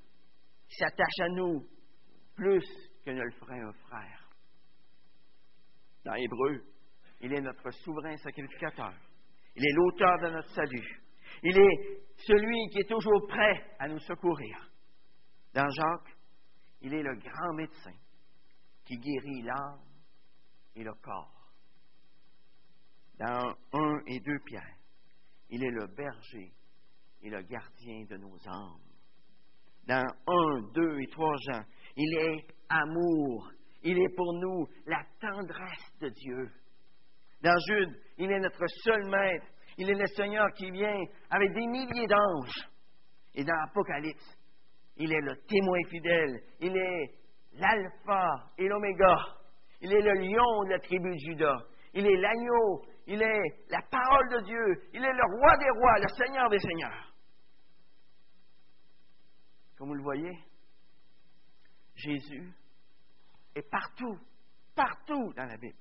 qui 0.68 0.76
s'attache 0.76 1.20
à 1.22 1.30
nous 1.30 1.66
plus 2.36 2.66
que 3.06 3.12
ne 3.12 3.22
le 3.22 3.32
ferait 3.32 3.60
un 3.60 3.74
frère. 3.88 4.30
Dans 6.06 6.14
Hébreu, 6.14 6.64
il 7.22 7.34
est 7.34 7.42
notre 7.42 7.70
souverain 7.72 8.16
sacrificateur. 8.18 8.94
Il 9.56 9.66
est 9.66 9.74
l'auteur 9.74 10.18
de 10.20 10.30
notre 10.30 10.50
salut. 10.50 11.02
Il 11.44 11.58
est 11.58 12.09
celui 12.26 12.70
qui 12.70 12.80
est 12.80 12.90
toujours 12.90 13.28
prêt 13.28 13.76
à 13.80 13.88
nous 13.88 14.00
secourir. 14.00 14.58
Dans 15.54 15.70
Jacques, 15.70 16.16
il 16.82 16.94
est 16.94 17.04
le 17.04 17.16
grand 17.16 17.54
médecin 17.54 17.96
qui 18.86 18.98
guérit 18.98 19.42
l'âme 19.44 19.82
et 20.76 20.84
le 20.84 20.94
corps. 20.94 21.52
Dans 23.18 23.54
1 23.74 24.02
et 24.08 24.20
2 24.20 24.40
Pierre, 24.46 24.78
il 25.50 25.64
est 25.64 25.72
le 25.72 25.88
berger 25.88 26.54
et 27.22 27.30
le 27.30 27.42
gardien 27.42 28.06
de 28.10 28.18
nos 28.18 28.38
âmes. 28.48 28.80
Dans 29.88 30.06
1, 30.28 30.72
2 30.74 31.00
et 31.02 31.08
3 31.08 31.36
Jean, 31.48 31.64
il 31.96 32.18
est 32.18 32.48
amour. 32.70 33.52
Il 33.84 33.98
est 33.98 34.16
pour 34.16 34.34
nous 34.34 34.68
la 34.86 35.04
tendresse 35.20 36.00
de 36.00 36.10
Dieu. 36.10 36.52
Dans 37.42 37.58
Jude, 37.68 38.00
il 38.18 38.32
est 38.32 38.40
notre 38.40 38.66
seul 38.84 39.06
maître. 39.10 39.48
Il 39.80 39.90
est 39.90 39.96
le 39.96 40.08
Seigneur 40.08 40.46
qui 40.58 40.70
vient 40.72 41.06
avec 41.30 41.54
des 41.54 41.66
milliers 41.66 42.08
d'anges. 42.08 42.70
Et 43.34 43.46
dans 43.46 43.64
Apocalypse, 43.64 44.38
il 44.98 45.10
est 45.10 45.22
le 45.22 45.38
témoin 45.48 45.80
fidèle. 45.90 46.42
Il 46.60 46.76
est 46.76 47.14
l'alpha 47.54 48.28
et 48.58 48.68
l'oméga. 48.68 49.16
Il 49.80 49.94
est 49.94 50.02
le 50.02 50.16
lion 50.16 50.64
de 50.66 50.72
la 50.72 50.80
tribu 50.80 51.10
de 51.10 51.20
Judas. 51.20 51.58
Il 51.94 52.06
est 52.06 52.18
l'agneau. 52.18 52.82
Il 53.08 53.22
est 53.22 53.42
la 53.70 53.82
parole 53.90 54.30
de 54.32 54.42
Dieu. 54.48 54.90
Il 54.92 55.02
est 55.02 55.14
le 55.14 55.38
roi 55.38 55.56
des 55.56 55.70
rois, 55.70 56.00
le 56.00 56.10
Seigneur 56.10 56.50
des 56.50 56.60
seigneurs. 56.60 57.14
Comme 59.78 59.88
vous 59.88 59.96
le 59.96 60.04
voyez, 60.04 60.38
Jésus 61.96 62.52
est 63.56 63.72
partout, 63.72 64.18
partout 64.76 65.34
dans 65.38 65.46
la 65.46 65.56
Bible. 65.56 65.80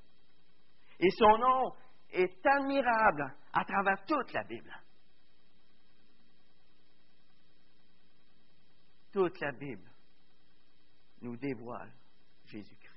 Et 1.00 1.10
son 1.10 1.38
nom 1.38 1.72
est 2.10 2.46
admirable 2.46 3.34
à 3.52 3.64
travers 3.64 4.04
toute 4.06 4.32
la 4.32 4.44
Bible. 4.44 4.72
Toute 9.12 9.40
la 9.40 9.52
Bible 9.52 9.90
nous 11.22 11.36
dévoile 11.36 11.92
Jésus-Christ. 12.46 12.88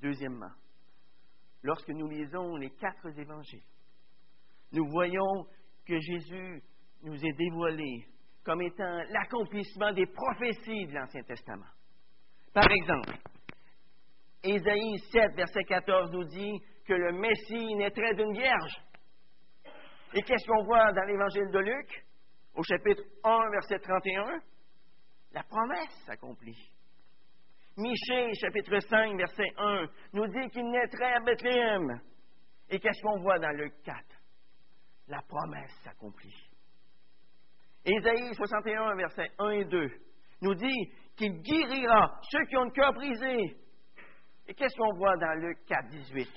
Deuxièmement, 0.00 0.52
lorsque 1.62 1.88
nous 1.88 2.08
lisons 2.08 2.56
les 2.56 2.70
quatre 2.70 3.18
évangiles, 3.18 3.64
nous 4.72 4.86
voyons 4.88 5.46
que 5.84 5.98
Jésus 5.98 6.62
nous 7.02 7.24
est 7.24 7.32
dévoilé 7.32 8.06
comme 8.44 8.62
étant 8.62 9.02
l'accomplissement 9.10 9.92
des 9.92 10.06
prophéties 10.06 10.86
de 10.86 10.92
l'Ancien 10.92 11.22
Testament. 11.22 11.66
Par 12.56 12.72
exemple, 12.72 13.12
Ésaïe 14.42 14.98
7, 15.12 15.34
verset 15.34 15.62
14 15.64 16.10
nous 16.10 16.24
dit 16.24 16.58
que 16.86 16.94
le 16.94 17.12
Messie 17.12 17.74
naîtrait 17.74 18.14
d'une 18.14 18.32
vierge. 18.32 18.82
Et 20.14 20.22
qu'est-ce 20.22 20.46
qu'on 20.46 20.64
voit 20.64 20.90
dans 20.90 21.04
l'Évangile 21.04 21.50
de 21.50 21.58
Luc, 21.58 22.06
au 22.54 22.62
chapitre 22.62 23.02
1, 23.24 23.50
verset 23.50 23.78
31? 23.80 24.40
La 25.32 25.42
promesse 25.42 26.02
s'accomplit. 26.06 26.72
Michée, 27.76 28.32
chapitre 28.40 28.78
5, 28.78 29.18
verset 29.18 29.52
1, 29.58 29.86
nous 30.14 30.26
dit 30.26 30.48
qu'il 30.48 30.70
naîtrait 30.70 31.12
à 31.12 31.20
Bethléem. 31.20 32.00
Et 32.70 32.80
qu'est-ce 32.80 33.02
qu'on 33.02 33.20
voit 33.20 33.38
dans 33.38 33.50
Luc 33.50 33.74
4? 33.84 33.98
La 35.08 35.20
promesse 35.28 35.78
s'accomplit. 35.84 36.48
Ésaïe 37.84 38.34
61, 38.34 38.96
verset 38.96 39.30
1 39.40 39.50
et 39.50 39.64
2, 39.66 40.05
nous 40.40 40.54
dit 40.54 40.92
qu'il 41.16 41.40
guérira 41.40 42.20
ceux 42.30 42.44
qui 42.44 42.56
ont 42.56 42.64
le 42.64 42.70
cœur 42.70 42.92
brisé. 42.92 43.56
Et 44.46 44.54
qu'est-ce 44.54 44.76
qu'on 44.76 44.96
voit 44.96 45.16
dans 45.16 45.34
Luc 45.40 45.58
4, 45.66 45.88
18? 45.88 46.28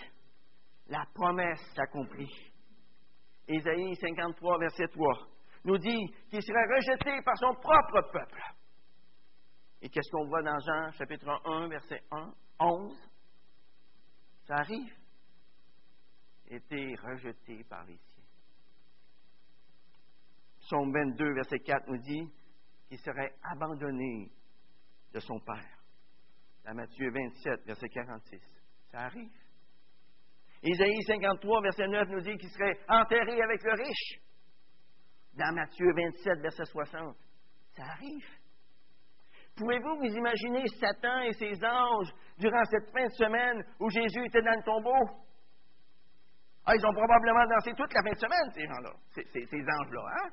La 0.88 1.06
promesse 1.14 1.62
s'accomplit. 1.76 2.32
Ésaïe 3.48 3.96
53, 3.96 4.60
verset 4.60 4.88
3, 4.88 5.28
nous 5.66 5.78
dit 5.78 6.08
qu'il 6.30 6.42
serait 6.42 6.76
rejeté 6.76 7.22
par 7.24 7.38
son 7.38 7.54
propre 7.56 8.12
peuple. 8.12 8.42
Et 9.82 9.90
qu'est-ce 9.90 10.12
qu'on 10.12 10.28
voit 10.28 10.44
dans 10.44 10.60
Jean 10.60 10.92
chapitre 10.92 11.30
1, 11.46 11.68
verset 11.68 12.02
1, 12.12 12.34
11? 12.60 13.12
Ça 14.46 14.56
arrive. 14.56 14.94
Été 16.48 16.96
rejeté 16.96 17.64
par 17.70 17.84
les 17.86 17.98
siens. 17.98 18.24
Psaume 20.62 20.92
22, 20.92 21.34
verset 21.34 21.60
4 21.60 21.88
nous 21.88 21.98
dit 21.98 22.34
qu'il 22.90 23.00
serait 23.00 23.34
abandonné 23.44 24.32
de 25.14 25.20
son 25.20 25.40
Père. 25.40 25.78
Dans 26.66 26.74
Matthieu 26.74 27.12
27, 27.12 27.66
verset 27.66 27.88
46. 27.90 28.42
Ça 28.92 29.02
arrive. 29.02 29.32
Isaïe 30.64 31.02
53, 31.04 31.62
verset 31.62 31.88
9 31.88 32.10
nous 32.10 32.22
dit 32.22 32.36
qu'il 32.38 32.50
serait 32.50 32.78
enterré 32.90 33.42
avec 33.42 33.64
le 33.64 33.74
riche. 33.74 34.20
Dans 35.36 35.54
Matthieu 35.54 35.94
27, 35.94 36.40
verset 36.42 36.66
60. 36.66 37.16
Ça 37.76 37.84
arrive. 37.84 38.26
Pouvez-vous 39.56 39.98
vous 39.98 40.16
imaginer 40.16 40.66
Satan 40.80 41.22
et 41.22 41.34
ses 41.34 41.64
anges 41.64 42.12
durant 42.38 42.64
cette 42.66 42.92
fin 42.92 43.06
de 43.06 43.12
semaine 43.12 43.64
où 43.80 43.90
Jésus 43.90 44.26
était 44.26 44.42
dans 44.42 44.56
le 44.56 44.64
tombeau? 44.64 45.26
Ah, 46.66 46.76
ils 46.76 46.86
ont 46.86 46.94
probablement 46.94 47.46
dansé 47.46 47.72
toute 47.74 47.94
la 47.94 48.02
fin 48.04 48.12
de 48.12 48.20
semaine, 48.20 48.52
ces 48.54 48.66
gens-là, 48.66 48.94
ces, 49.12 49.46
ces 49.46 49.62
anges-là, 49.62 50.02
hein? 50.18 50.30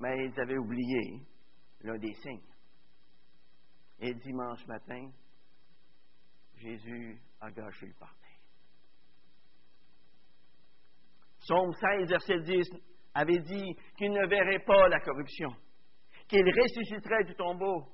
Mais 0.00 0.26
ils 0.26 0.40
avaient 0.40 0.58
oublié 0.58 1.26
l'un 1.82 1.98
des 1.98 2.14
signes. 2.14 2.40
Et 4.00 4.14
dimanche 4.14 4.66
matin, 4.66 5.10
Jésus 6.56 7.20
a 7.40 7.50
gâché 7.50 7.86
le 7.86 7.94
parti. 7.94 8.16
Psaume 11.40 11.72
16, 11.72 12.08
verset 12.08 12.40
10 12.40 12.70
avait 13.14 13.38
dit 13.38 13.76
qu'il 13.96 14.12
ne 14.12 14.26
verrait 14.26 14.64
pas 14.64 14.88
la 14.88 15.00
corruption, 15.00 15.54
qu'il 16.28 16.44
ressusciterait 16.44 17.24
du 17.24 17.34
tombeau. 17.34 17.92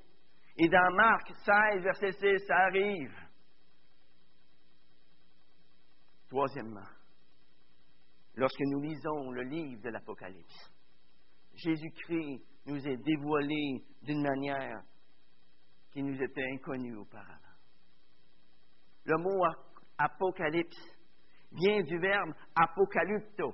Et 0.58 0.68
dans 0.68 0.94
Marc 0.94 1.28
16, 1.28 1.82
verset 1.82 2.12
6, 2.12 2.46
ça 2.46 2.56
arrive. 2.56 3.14
Troisièmement, 6.28 6.88
lorsque 8.34 8.60
nous 8.60 8.80
lisons 8.80 9.30
le 9.30 9.42
livre 9.42 9.82
de 9.82 9.90
l'Apocalypse, 9.90 10.75
Jésus-Christ 11.66 12.44
nous 12.66 12.86
est 12.86 12.96
dévoilé 12.98 13.82
d'une 14.02 14.22
manière 14.22 14.82
qui 15.90 16.00
nous 16.00 16.22
était 16.22 16.44
inconnue 16.52 16.96
auparavant. 16.96 17.32
Le 19.04 19.16
mot 19.18 19.44
apocalypse 19.98 20.76
vient 21.50 21.82
du 21.82 21.98
verbe 21.98 22.32
apocalypto, 22.54 23.52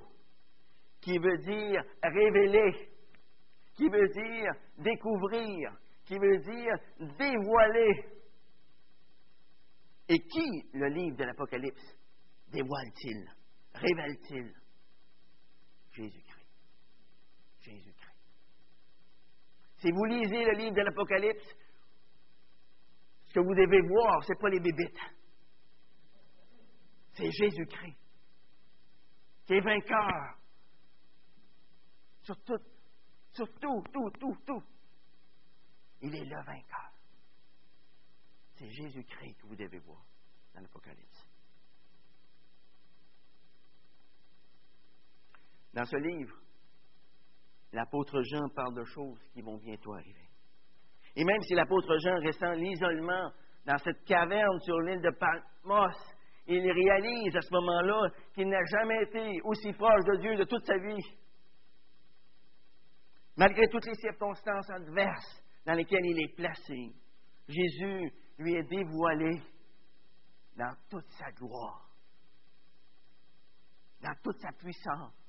qui 1.01 1.17
veut 1.17 1.37
dire 1.39 1.81
révéler, 2.03 2.89
qui 3.75 3.89
veut 3.89 4.09
dire 4.09 4.51
découvrir, 4.77 5.71
qui 6.05 6.17
veut 6.19 6.37
dire 6.37 6.73
dévoiler. 7.17 8.19
Et 10.09 10.19
qui, 10.19 10.69
le 10.73 10.89
livre 10.89 11.17
de 11.17 11.23
l'Apocalypse, 11.23 11.97
dévoile-t-il, 12.51 13.25
révèle-t-il? 13.73 14.53
Jésus-Christ. 15.93 16.43
Jésus-Christ. 17.61 18.02
Si 19.83 19.91
vous 19.91 20.05
lisez 20.05 20.45
le 20.45 20.53
livre 20.53 20.75
de 20.77 20.81
l'Apocalypse, 20.81 21.57
ce 23.25 23.33
que 23.33 23.39
vous 23.41 23.53
devez 23.53 23.81
voir, 23.81 24.23
ce 24.23 24.31
n'est 24.31 24.39
pas 24.39 24.47
les 24.47 24.61
bébites. 24.61 24.97
C'est 27.11 27.29
Jésus-Christ 27.29 27.97
qui 29.45 29.55
est 29.55 29.59
vainqueur 29.59 30.37
sur 32.21 32.41
tout, 32.45 32.63
sur 33.33 33.45
tout, 33.59 33.83
tout, 33.91 34.09
tout, 34.21 34.37
tout. 34.47 34.63
Il 35.99 36.15
est 36.15 36.23
le 36.23 36.45
vainqueur. 36.45 36.93
c'est 38.55 38.69
Jésus-Christ 38.69 39.35
que 39.41 39.47
vous 39.47 39.55
devez 39.57 39.79
voir 39.79 40.05
dans 40.53 40.61
l'Apocalypse. 40.61 41.27
Dans 45.73 45.85
ce 45.85 45.97
livre, 45.97 46.42
l'apôtre 47.73 48.21
Jean 48.21 48.47
parle 48.55 48.75
de 48.75 48.83
choses 48.85 49.19
qui 49.33 49.41
vont 49.41 49.57
bientôt 49.57 49.93
arriver. 49.93 50.29
Et 51.15 51.23
même 51.23 51.41
si 51.41 51.53
l'apôtre 51.53 51.97
Jean 51.97 52.15
ressent 52.25 52.53
l'isolement 52.53 53.31
dans 53.65 53.77
cette 53.79 54.03
caverne 54.05 54.59
sur 54.61 54.79
l'île 54.81 55.01
de 55.01 55.11
Patmos, 55.11 55.95
il 56.47 56.59
réalise 56.59 57.35
à 57.35 57.41
ce 57.41 57.53
moment-là 57.53 58.09
qu'il 58.33 58.47
n'a 58.47 58.63
jamais 58.65 59.03
été 59.03 59.41
aussi 59.43 59.71
proche 59.73 60.03
de 60.05 60.21
Dieu 60.21 60.35
de 60.35 60.43
toute 60.43 60.65
sa 60.65 60.77
vie. 60.77 61.17
Malgré 63.37 63.67
toutes 63.69 63.85
les 63.85 63.95
circonstances 63.95 64.69
adverses 64.69 65.43
dans 65.65 65.73
lesquelles 65.73 66.05
il 66.05 66.23
est 66.23 66.35
placé, 66.35 66.93
Jésus 67.47 68.11
lui 68.37 68.55
est 68.55 68.69
dévoilé 68.69 69.41
dans 70.57 70.75
toute 70.89 71.09
sa 71.11 71.31
gloire, 71.31 71.89
dans 74.01 74.13
toute 74.21 74.39
sa 74.39 74.51
puissance, 74.51 75.22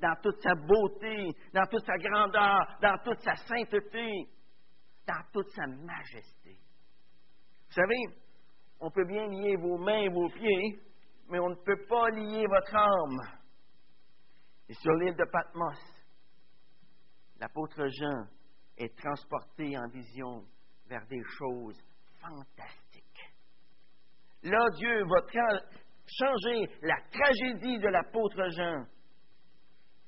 dans 0.00 0.14
toute 0.22 0.40
sa 0.42 0.54
beauté, 0.54 1.30
dans 1.52 1.66
toute 1.66 1.84
sa 1.84 1.96
grandeur, 1.96 2.78
dans 2.80 2.98
toute 3.04 3.20
sa 3.20 3.36
sainteté, 3.36 4.28
dans 5.06 5.22
toute 5.32 5.50
sa 5.50 5.66
majesté. 5.66 6.58
Vous 7.68 7.74
savez, 7.74 8.04
on 8.80 8.90
peut 8.90 9.06
bien 9.06 9.26
lier 9.26 9.56
vos 9.56 9.78
mains 9.78 10.02
et 10.02 10.08
vos 10.08 10.28
pieds, 10.28 10.78
mais 11.28 11.38
on 11.38 11.50
ne 11.50 11.64
peut 11.64 11.84
pas 11.88 12.10
lier 12.10 12.44
votre 12.46 12.76
âme. 12.76 13.20
Et 14.68 14.74
sur 14.74 14.92
l'île 14.92 15.16
de 15.16 15.24
Patmos, 15.30 15.78
l'apôtre 17.38 17.86
Jean 17.86 18.26
est 18.76 18.96
transporté 18.98 19.76
en 19.78 19.88
vision 19.88 20.44
vers 20.86 21.06
des 21.06 21.22
choses 21.38 21.80
fantastiques. 22.20 23.34
Là, 24.42 24.58
Dieu 24.76 25.04
va 25.04 25.20
changer 26.06 26.66
la 26.82 26.96
tragédie 27.10 27.78
de 27.78 27.88
l'apôtre 27.88 28.48
Jean, 28.50 28.84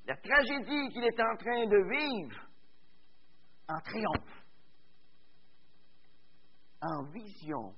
la 0.07 0.17
tragédie 0.17 0.89
qu'il 0.93 1.05
est 1.05 1.21
en 1.21 1.37
train 1.37 1.67
de 1.67 1.83
vivre, 1.91 2.49
en 3.69 3.81
triomphe, 3.81 4.45
en 6.81 7.03
vision. 7.11 7.75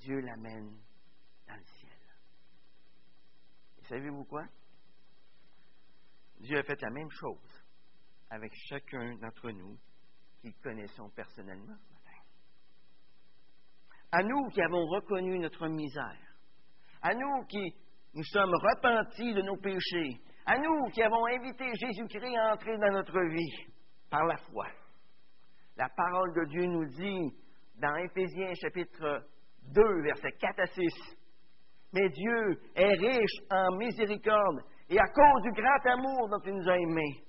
Dieu 0.00 0.20
l'amène 0.20 0.78
dans 1.46 1.56
le 1.56 1.64
ciel. 1.64 1.98
Et 3.78 3.84
savez-vous 3.84 4.24
quoi? 4.24 4.44
Dieu 6.40 6.58
a 6.58 6.62
fait 6.62 6.80
la 6.80 6.90
même 6.90 7.10
chose 7.10 7.64
avec 8.30 8.52
chacun 8.68 9.16
d'entre 9.16 9.50
nous 9.50 9.76
qui 10.40 10.52
connaissons 10.62 11.10
personnellement 11.10 11.76
ce 11.76 11.92
matin. 11.92 12.18
À 14.12 14.22
nous 14.22 14.48
qui 14.50 14.62
avons 14.62 14.86
reconnu 14.86 15.38
notre 15.38 15.66
misère, 15.66 16.34
à 17.02 17.12
nous 17.14 17.44
qui 17.46 17.74
nous 18.14 18.24
sommes 18.24 18.54
repentis 18.54 19.34
de 19.34 19.42
nos 19.42 19.56
péchés, 19.56 20.20
à 20.48 20.56
nous 20.56 20.86
qui 20.94 21.02
avons 21.02 21.26
invité 21.26 21.64
Jésus-Christ 21.74 22.36
à 22.38 22.54
entrer 22.54 22.78
dans 22.78 22.90
notre 22.90 23.20
vie 23.20 23.66
par 24.10 24.24
la 24.24 24.36
foi. 24.50 24.66
La 25.76 25.90
parole 25.90 26.32
de 26.34 26.44
Dieu 26.46 26.64
nous 26.64 26.86
dit 26.86 27.36
dans 27.76 27.94
Éphésiens 27.96 28.54
chapitre 28.54 29.26
2, 29.74 30.02
versets 30.04 30.32
4 30.40 30.60
à 30.60 30.66
6, 30.66 30.82
Mais 31.92 32.08
Dieu 32.08 32.60
est 32.74 32.94
riche 32.94 33.40
en 33.50 33.76
miséricorde 33.76 34.62
et 34.88 34.98
à 34.98 35.06
cause 35.08 35.42
du 35.42 35.52
grand 35.52 35.92
amour 35.92 36.30
dont 36.30 36.40
il 36.46 36.54
nous 36.54 36.68
a 36.70 36.78
aimés, 36.78 37.22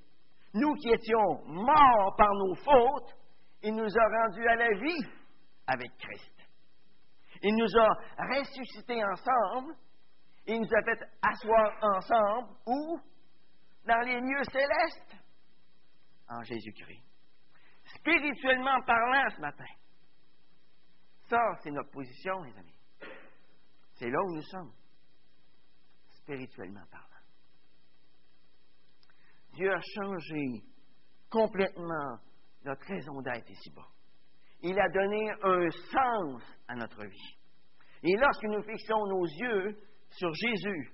nous 0.53 0.73
qui 0.75 0.89
étions 0.89 1.43
morts 1.45 2.15
par 2.17 2.33
nos 2.33 2.55
fautes, 2.55 3.17
il 3.63 3.75
nous 3.75 3.97
a 3.97 4.23
rendus 4.23 4.47
à 4.47 4.55
la 4.55 4.69
vie 4.79 5.05
avec 5.67 5.91
Christ. 5.97 6.47
Il 7.43 7.53
nous 7.53 7.79
a 7.79 7.89
ressuscités 8.37 9.03
ensemble. 9.03 9.73
Il 10.51 10.61
nous 10.61 10.75
a 10.75 10.81
fait 10.81 11.05
asseoir 11.21 11.77
ensemble. 11.79 12.55
Où? 12.65 12.99
Dans 13.85 13.99
les 13.99 14.19
lieux 14.19 14.43
célestes. 14.51 15.23
En 16.27 16.41
Jésus-Christ. 16.41 17.03
Spirituellement 17.99 18.81
parlant 18.81 19.29
ce 19.29 19.41
matin. 19.41 19.71
Ça, 21.29 21.37
c'est 21.61 21.69
notre 21.69 21.91
position, 21.91 22.41
les 22.41 22.57
amis. 22.57 22.75
C'est 23.93 24.09
là 24.09 24.17
où 24.23 24.35
nous 24.35 24.41
sommes. 24.41 24.73
Spirituellement 26.13 26.85
parlant. 26.89 27.05
Dieu 29.53 29.71
a 29.71 29.81
changé 29.95 30.63
complètement 31.29 32.17
notre 32.65 32.87
raison 32.87 33.21
d'être 33.21 33.51
ici-bas. 33.51 33.87
Il 34.63 34.79
a 34.79 34.89
donné 34.89 35.31
un 35.43 35.69
sens 35.69 36.41
à 36.67 36.75
notre 36.75 37.05
vie. 37.05 37.37
Et 38.01 38.15
lorsque 38.17 38.43
nous 38.45 38.63
fixons 38.63 39.05
nos 39.05 39.25
yeux 39.25 39.88
sur 40.11 40.33
Jésus, 40.33 40.93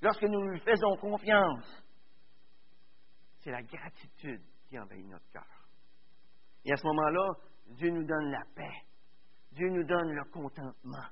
lorsque 0.00 0.22
nous 0.22 0.48
lui 0.48 0.60
faisons 0.60 0.96
confiance, 0.96 1.84
c'est 3.38 3.50
la 3.50 3.62
gratitude 3.62 4.42
qui 4.68 4.78
envahit 4.78 5.06
notre 5.06 5.30
cœur. 5.30 5.68
Et 6.64 6.72
à 6.72 6.76
ce 6.76 6.86
moment-là, 6.86 7.28
Dieu 7.68 7.90
nous 7.90 8.04
donne 8.04 8.30
la 8.30 8.44
paix. 8.54 8.82
Dieu 9.52 9.68
nous 9.68 9.84
donne 9.84 10.12
le 10.12 10.24
contentement. 10.30 11.06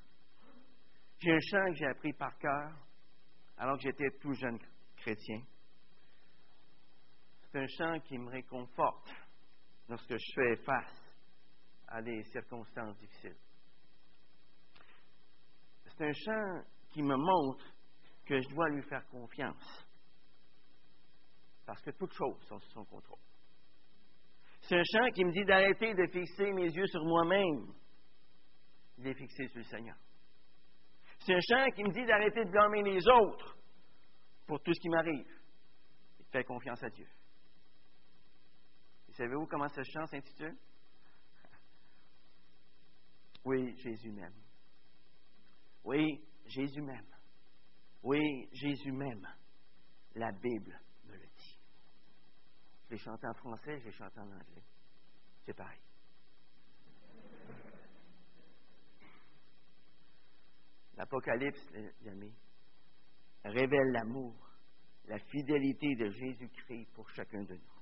J'ai 1.19 1.33
un 1.33 1.41
chant 1.41 1.65
que 1.67 1.75
j'ai 1.77 1.87
appris 1.87 2.13
par 2.13 2.37
cœur 2.39 2.73
alors 3.57 3.77
que 3.77 3.85
j'étais 3.85 4.11
tout 4.21 4.35
jeune 4.35 4.59
chrétien. 4.97 5.41
C'est 7.51 7.61
un 7.61 7.67
chant 7.67 8.01
qui 8.01 8.19
me 8.19 8.31
réconforte 8.31 9.09
lorsque 9.89 10.17
je 10.17 10.33
fais 10.35 10.57
face 10.65 11.05
à 11.89 12.03
des 12.03 12.23
circonstances 12.25 12.99
difficiles. 12.99 13.37
C'est 15.87 16.05
un 16.05 16.13
chant 16.13 16.65
qui 16.95 17.03
me 17.03 17.17
montre 17.17 17.65
que 18.25 18.41
je 18.41 18.49
dois 18.55 18.69
lui 18.71 18.83
faire 18.85 19.05
confiance. 19.09 19.87
Parce 21.67 21.83
que 21.83 21.91
toutes 21.91 22.13
choses 22.13 22.41
sont 22.47 22.59
sous 22.61 22.71
son 22.71 22.85
contrôle. 22.85 23.19
C'est 24.61 24.77
un 24.77 24.83
chant 24.85 25.11
qui 25.11 25.25
me 25.25 25.33
dit 25.33 25.45
d'arrêter 25.45 25.93
de 25.93 26.07
fixer 26.07 26.53
mes 26.53 26.71
yeux 26.71 26.87
sur 26.87 27.05
moi-même. 27.05 27.75
Il 28.99 29.09
est 29.09 29.15
fixé 29.15 29.49
sur 29.49 29.59
le 29.59 29.65
Seigneur. 29.65 29.97
C'est 31.19 31.35
un 31.35 31.41
chant 31.41 31.71
qui 31.75 31.83
me 31.83 31.93
dit 31.93 32.07
d'arrêter 32.07 32.45
de 32.45 32.51
blâmer 32.51 32.83
les 32.83 33.09
autres 33.09 33.57
pour 34.47 34.63
tout 34.63 34.73
ce 34.73 34.81
qui 34.81 34.89
m'arrive 34.89 35.27
et 36.21 36.23
de 36.23 36.29
faire 36.29 36.45
confiance 36.45 36.83
à 36.83 36.91
Dieu. 36.91 37.09
Savez-vous 39.15 39.47
comment 39.47 39.69
ce 39.69 39.83
chant 39.83 40.07
s'intitule? 40.07 40.57
Oui, 43.45 43.77
Jésus 43.77 44.11
m'aime. 44.11 44.33
Oui, 45.85 46.25
Jésus 46.47 46.83
m'aime. 46.83 47.15
Oui, 48.03 48.49
Jésus 48.53 48.93
m'aime. 48.93 49.27
La 50.15 50.31
Bible 50.33 50.79
me 51.07 51.17
le 51.17 51.27
dit. 51.27 51.59
Je 52.87 52.91
l'ai 52.91 52.99
chanté 52.99 53.27
en 53.27 53.35
français, 53.35 53.79
je 53.81 53.87
l'ai 53.87 53.93
chanté 53.93 54.21
en 54.21 54.31
anglais. 54.31 54.65
C'est 55.45 55.55
pareil. 55.55 55.81
L'Apocalypse, 60.97 61.71
les 61.73 62.09
amis, 62.09 62.35
révèle 63.45 63.91
l'amour, 63.93 64.35
la 65.07 65.19
fidélité 65.19 65.95
de 65.97 66.09
Jésus-Christ 66.11 66.87
pour 66.95 67.09
chacun 67.11 67.43
de 67.43 67.55
nous. 67.55 67.75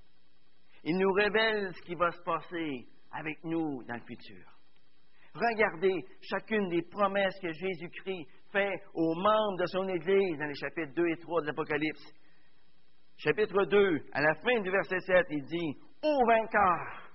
Il 0.85 0.97
nous 0.97 1.13
révèle 1.13 1.73
ce 1.75 1.83
qui 1.83 1.95
va 1.95 2.11
se 2.11 2.23
passer 2.23 2.89
avec 3.13 3.45
nous 3.45 3.85
dans 3.85 3.95
le 3.95 4.05
futur. 4.05 4.45
Regardez 5.35 6.05
chacune 6.21 6.69
des 6.69 6.83
promesses 6.83 7.39
que 7.41 7.53
Jésus-Christ 7.53 8.27
fait 8.53 8.83
aux 8.95 9.15
membres 9.15 9.59
de 9.59 9.67
son 9.67 9.89
Église 9.89 10.39
dans 10.39 10.47
les 10.47 10.55
chapitres 10.55 10.93
2 10.95 11.09
et 11.09 11.17
3 11.17 11.43
de 11.43 11.47
l'Apocalypse. 11.47 12.05
Chapitre 13.17 13.65
2, 13.65 14.01
à 14.13 14.21
la 14.21 14.35
fin 14.35 14.61
du 14.61 14.71
verset 14.71 15.01
7, 15.01 15.27
il 15.31 15.45
dit, 15.45 15.79
Ô 16.03 16.27
vainqueur, 16.27 17.11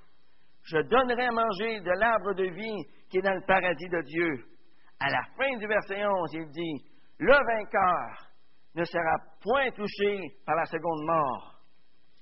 je 0.63 0.77
donnerai 0.77 1.25
à 1.25 1.31
manger 1.31 1.79
de 1.81 1.99
l'arbre 1.99 2.33
de 2.33 2.45
vie 2.45 2.83
qui 3.09 3.17
est 3.17 3.21
dans 3.21 3.33
le 3.33 3.45
paradis 3.45 3.89
de 3.89 4.01
Dieu. 4.01 4.43
À 4.99 5.09
la 5.09 5.21
fin 5.37 5.57
du 5.57 5.67
verset 5.67 6.05
11, 6.05 6.33
il 6.33 6.49
dit, 6.49 6.85
Le 7.19 7.33
vainqueur 7.33 8.27
ne 8.75 8.83
sera 8.83 9.17
point 9.41 9.69
touché 9.71 10.19
par 10.45 10.55
la 10.55 10.65
seconde 10.65 11.05
mort. 11.05 11.55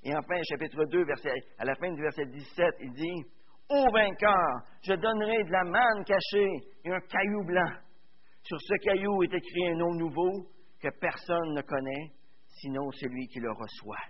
Et 0.03 0.15
enfin, 0.15 0.39
chapitre 0.49 0.85
2, 0.85 1.03
verset, 1.05 1.33
à 1.57 1.65
la 1.65 1.75
fin 1.75 1.91
du 1.91 2.01
verset 2.01 2.25
17, 2.25 2.75
il 2.81 2.91
dit 2.91 3.25
Ô 3.69 3.91
vainqueur, 3.91 4.61
je 4.83 4.93
donnerai 4.93 5.43
de 5.43 5.51
la 5.51 5.63
manne 5.63 6.05
cachée 6.05 6.51
et 6.83 6.91
un 6.91 6.99
caillou 6.99 7.43
blanc. 7.45 7.84
Sur 8.45 8.61
ce 8.61 8.75
caillou 8.83 9.23
est 9.23 9.33
écrit 9.33 9.67
un 9.69 9.75
nom 9.75 9.93
nouveau 9.95 10.47
que 10.79 10.89
personne 10.99 11.53
ne 11.53 11.61
connaît, 11.61 12.11
sinon 12.47 12.89
celui 12.91 13.27
qui 13.27 13.39
le 13.39 13.51
reçoit. 13.51 14.05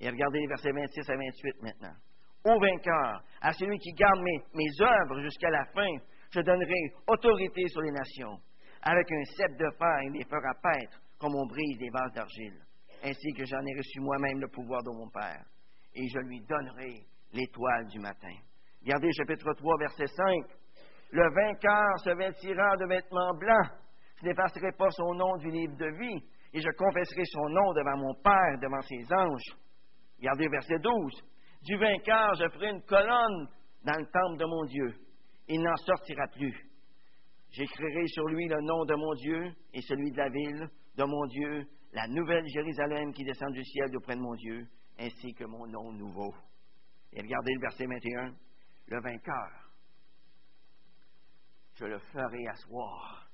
Et 0.00 0.08
regardez 0.08 0.40
les 0.40 0.46
versets 0.46 0.72
26 0.72 1.10
à 1.10 1.16
28 1.16 1.62
maintenant. 1.62 1.96
Ô 2.44 2.60
vainqueur, 2.60 3.22
à 3.40 3.52
celui 3.52 3.78
qui 3.78 3.92
garde 3.92 4.20
mes, 4.20 4.38
mes 4.54 4.84
œuvres 4.84 5.20
jusqu'à 5.22 5.50
la 5.50 5.64
fin, 5.74 5.94
je 6.30 6.40
donnerai 6.40 6.92
autorité 7.06 7.66
sur 7.68 7.82
les 7.82 7.92
nations. 7.92 8.38
Avec 8.82 9.10
un 9.10 9.24
cep 9.36 9.56
de 9.58 9.70
fer, 9.78 10.02
il 10.04 10.12
les 10.12 10.24
fera 10.24 10.54
paître 10.62 11.00
comme 11.18 11.34
on 11.34 11.46
brise 11.46 11.78
des 11.78 11.90
vases 11.90 12.12
d'argile 12.14 12.60
ainsi 13.02 13.32
que 13.32 13.44
j'en 13.44 13.64
ai 13.64 13.76
reçu 13.76 14.00
moi-même 14.00 14.40
le 14.40 14.48
pouvoir 14.48 14.82
de 14.82 14.90
mon 14.90 15.08
Père, 15.08 15.44
et 15.94 16.08
je 16.08 16.18
lui 16.20 16.40
donnerai 16.40 17.04
l'étoile 17.32 17.86
du 17.88 17.98
matin. 17.98 18.34
Regardez 18.82 19.10
chapitre 19.12 19.52
3, 19.54 19.78
verset 19.78 20.06
5. 20.06 20.44
Le 21.12 21.28
vainqueur 21.30 21.98
se 21.98 22.10
vêtira 22.10 22.76
de 22.78 22.86
vêtements 22.86 23.34
blancs. 23.34 23.70
Je 24.16 24.26
n'effacerai 24.26 24.72
pas 24.72 24.90
son 24.90 25.14
nom 25.14 25.36
du 25.36 25.50
livre 25.50 25.76
de 25.76 25.90
vie, 25.98 26.24
et 26.54 26.60
je 26.60 26.70
confesserai 26.76 27.24
son 27.26 27.48
nom 27.50 27.72
devant 27.74 27.96
mon 27.98 28.14
Père, 28.14 28.58
devant 28.60 28.80
ses 28.80 29.04
anges. 29.12 29.58
Regardez 30.18 30.48
verset 30.48 30.78
12. 30.78 31.22
Du 31.64 31.76
vainqueur, 31.76 32.34
je 32.34 32.48
ferai 32.48 32.70
une 32.70 32.82
colonne 32.84 33.48
dans 33.84 33.98
le 33.98 34.06
temple 34.06 34.38
de 34.38 34.44
mon 34.46 34.64
Dieu. 34.64 34.94
Il 35.48 35.60
n'en 35.60 35.76
sortira 35.76 36.26
plus. 36.28 36.54
J'écrirai 37.50 38.06
sur 38.06 38.26
lui 38.28 38.48
le 38.48 38.60
nom 38.62 38.84
de 38.86 38.94
mon 38.94 39.14
Dieu 39.14 39.52
et 39.74 39.82
celui 39.82 40.10
de 40.12 40.16
la 40.16 40.30
ville 40.30 40.68
de 40.96 41.04
mon 41.04 41.26
Dieu, 41.26 41.66
la 41.92 42.06
nouvelle 42.08 42.46
Jérusalem 42.46 43.12
qui 43.12 43.24
descend 43.24 43.52
du 43.52 43.64
ciel 43.64 43.94
auprès 43.96 44.16
de 44.16 44.20
mon 44.20 44.34
Dieu, 44.34 44.66
ainsi 44.98 45.34
que 45.34 45.44
mon 45.44 45.66
nom 45.66 45.92
nouveau. 45.92 46.32
Et 47.12 47.20
regardez 47.20 47.52
le 47.54 47.60
verset 47.60 47.86
21. 47.86 48.34
Le 48.86 49.00
vainqueur, 49.02 49.71
je 51.74 51.84
le 51.84 51.98
ferai 51.98 52.46
asseoir 52.48 53.30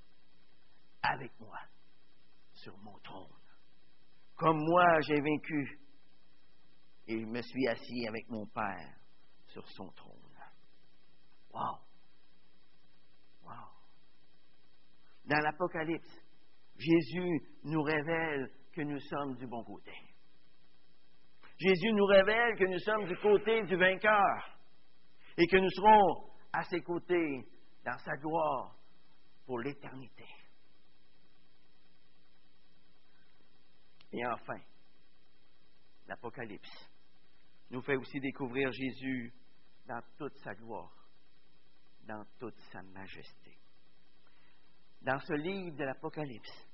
avec 1.02 1.32
moi 1.40 1.58
sur 2.54 2.76
mon 2.78 2.98
trône. 3.00 3.26
Comme 4.36 4.58
moi 4.58 5.00
j'ai 5.00 5.20
vaincu 5.20 5.80
et 7.06 7.20
je 7.20 7.26
me 7.26 7.40
suis 7.42 7.68
assis 7.68 8.06
avec 8.06 8.28
mon 8.28 8.46
Père 8.46 8.94
sur 9.48 9.66
son 9.70 9.90
trône. 9.92 10.14
Wow! 11.52 11.78
Wow! 13.42 13.68
Dans 15.24 15.38
l'Apocalypse, 15.38 16.18
Jésus 16.76 17.40
nous 17.64 17.82
révèle 17.82 18.52
que 18.72 18.82
nous 18.82 19.00
sommes 19.00 19.36
du 19.36 19.46
bon 19.46 19.64
côté. 19.64 19.92
Jésus 21.58 21.92
nous 21.92 22.06
révèle 22.06 22.56
que 22.56 22.66
nous 22.66 22.78
sommes 22.78 23.06
du 23.06 23.16
côté 23.16 23.62
du 23.64 23.76
vainqueur 23.76 24.58
et 25.36 25.46
que 25.46 25.56
nous 25.56 25.70
serons 25.70 26.30
à 26.52 26.62
ses 26.64 26.80
côtés 26.80 27.44
dans 27.84 27.98
sa 27.98 28.16
gloire 28.16 28.76
pour 29.46 29.58
l'éternité. 29.60 30.26
Et 34.12 34.26
enfin, 34.26 34.60
l'Apocalypse 36.06 36.90
nous 37.70 37.82
fait 37.82 37.96
aussi 37.96 38.20
découvrir 38.20 38.70
Jésus 38.72 39.32
dans 39.86 40.00
toute 40.16 40.36
sa 40.38 40.54
gloire, 40.54 41.08
dans 42.06 42.24
toute 42.38 42.58
sa 42.72 42.82
majesté. 42.82 43.58
Dans 45.02 45.18
ce 45.20 45.34
livre 45.34 45.76
de 45.76 45.84
l'Apocalypse, 45.84 46.68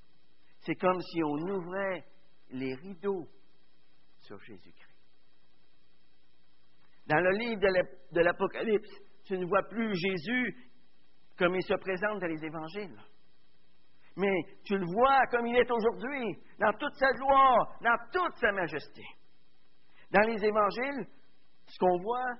c'est 0.60 0.76
comme 0.76 1.00
si 1.00 1.22
on 1.22 1.34
ouvrait 1.34 2.06
les 2.50 2.74
rideaux 2.74 3.28
sur 4.20 4.40
Jésus-Christ. 4.40 4.94
Dans 7.06 7.20
le 7.20 7.30
livre 7.32 7.60
de 8.12 8.20
l'Apocalypse, 8.20 8.90
tu 9.24 9.36
ne 9.36 9.44
vois 9.44 9.62
plus 9.68 9.94
Jésus 9.94 10.70
comme 11.38 11.54
il 11.54 11.62
se 11.62 11.74
présente 11.74 12.20
dans 12.20 12.26
les 12.26 12.44
évangiles. 12.44 12.98
Mais 14.16 14.42
tu 14.64 14.76
le 14.76 14.86
vois 14.86 15.26
comme 15.30 15.46
il 15.46 15.56
est 15.56 15.70
aujourd'hui, 15.70 16.38
dans 16.58 16.72
toute 16.78 16.94
sa 16.94 17.10
gloire, 17.12 17.76
dans 17.80 17.96
toute 18.12 18.36
sa 18.36 18.52
majesté. 18.52 19.02
Dans 20.10 20.20
les 20.20 20.44
évangiles, 20.44 21.06
ce 21.66 21.78
qu'on 21.78 21.98
voit, 22.00 22.34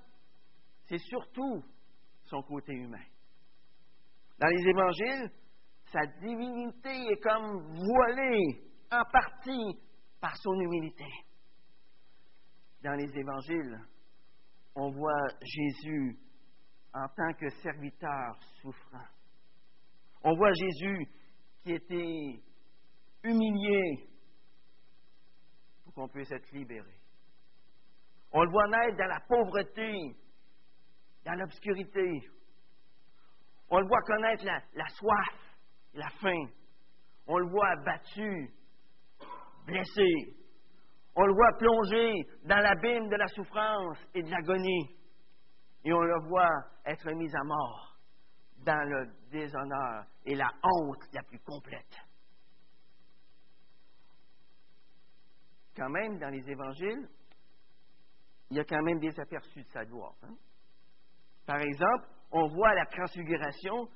c'est 0.86 0.98
surtout 0.98 1.64
son 2.24 2.42
côté 2.42 2.72
humain. 2.72 3.04
Dans 4.38 4.48
les 4.48 4.68
évangiles, 4.68 5.30
sa 5.92 6.06
divinité 6.20 6.90
est 6.90 7.20
comme 7.22 7.74
voilée 7.74 8.62
en 8.92 9.02
partie 9.10 9.80
par 10.20 10.36
son 10.36 10.54
humilité. 10.60 11.06
Dans 12.82 12.94
les 12.94 13.10
évangiles, 13.18 13.80
on 14.76 14.90
voit 14.90 15.26
Jésus 15.42 16.18
en 16.94 17.08
tant 17.08 17.32
que 17.34 17.48
serviteur 17.60 18.38
souffrant. 18.62 19.06
On 20.22 20.34
voit 20.36 20.52
Jésus 20.52 21.06
qui 21.62 21.72
était 21.72 22.40
humilié 23.24 24.08
pour 25.84 25.94
qu'on 25.94 26.08
puisse 26.08 26.30
être 26.30 26.50
libéré. 26.52 26.94
On 28.32 28.42
le 28.42 28.50
voit 28.50 28.68
naître 28.68 28.96
dans 28.96 29.06
la 29.06 29.20
pauvreté, 29.28 30.16
dans 31.24 31.34
l'obscurité. 31.34 32.20
On 33.70 33.80
le 33.80 33.86
voit 33.86 34.02
connaître 34.02 34.44
la, 34.44 34.88
soif, 34.88 35.56
la 35.94 36.08
faim. 36.20 36.46
On 37.26 37.38
le 37.38 37.48
voit 37.48 37.68
abattu, 37.70 38.50
blessé. 39.66 40.36
On 41.16 41.26
le 41.26 41.32
voit 41.32 41.58
plonger 41.58 42.12
dans 42.44 42.58
l'abîme 42.58 43.08
de 43.08 43.16
la 43.16 43.26
souffrance 43.28 43.98
et 44.14 44.22
de 44.22 44.30
l'agonie. 44.30 44.96
Et 45.84 45.92
on 45.92 46.00
le 46.00 46.28
voit 46.28 46.64
être 46.86 47.10
mis 47.12 47.34
à 47.34 47.44
mort 47.44 47.96
dans 48.64 48.88
le 48.88 49.06
déshonneur 49.30 50.06
et 50.24 50.34
la 50.34 50.50
honte 50.62 51.02
la 51.12 51.22
plus 51.22 51.38
complète. 51.40 51.96
Quand 55.76 55.90
même, 55.90 56.18
dans 56.18 56.30
les 56.30 56.48
évangiles, 56.48 57.08
il 58.50 58.56
y 58.56 58.60
a 58.60 58.64
quand 58.64 58.82
même 58.82 59.00
des 59.00 59.18
aperçus 59.18 59.62
de 59.62 59.68
sa 59.68 59.84
gloire. 59.84 60.14
Hein. 60.22 60.34
Par 61.46 61.58
exemple, 61.58 62.06
on 62.30 62.46
voit 62.48 62.70
à 62.70 62.74
la 62.74 62.86
transfiguration 62.86 63.88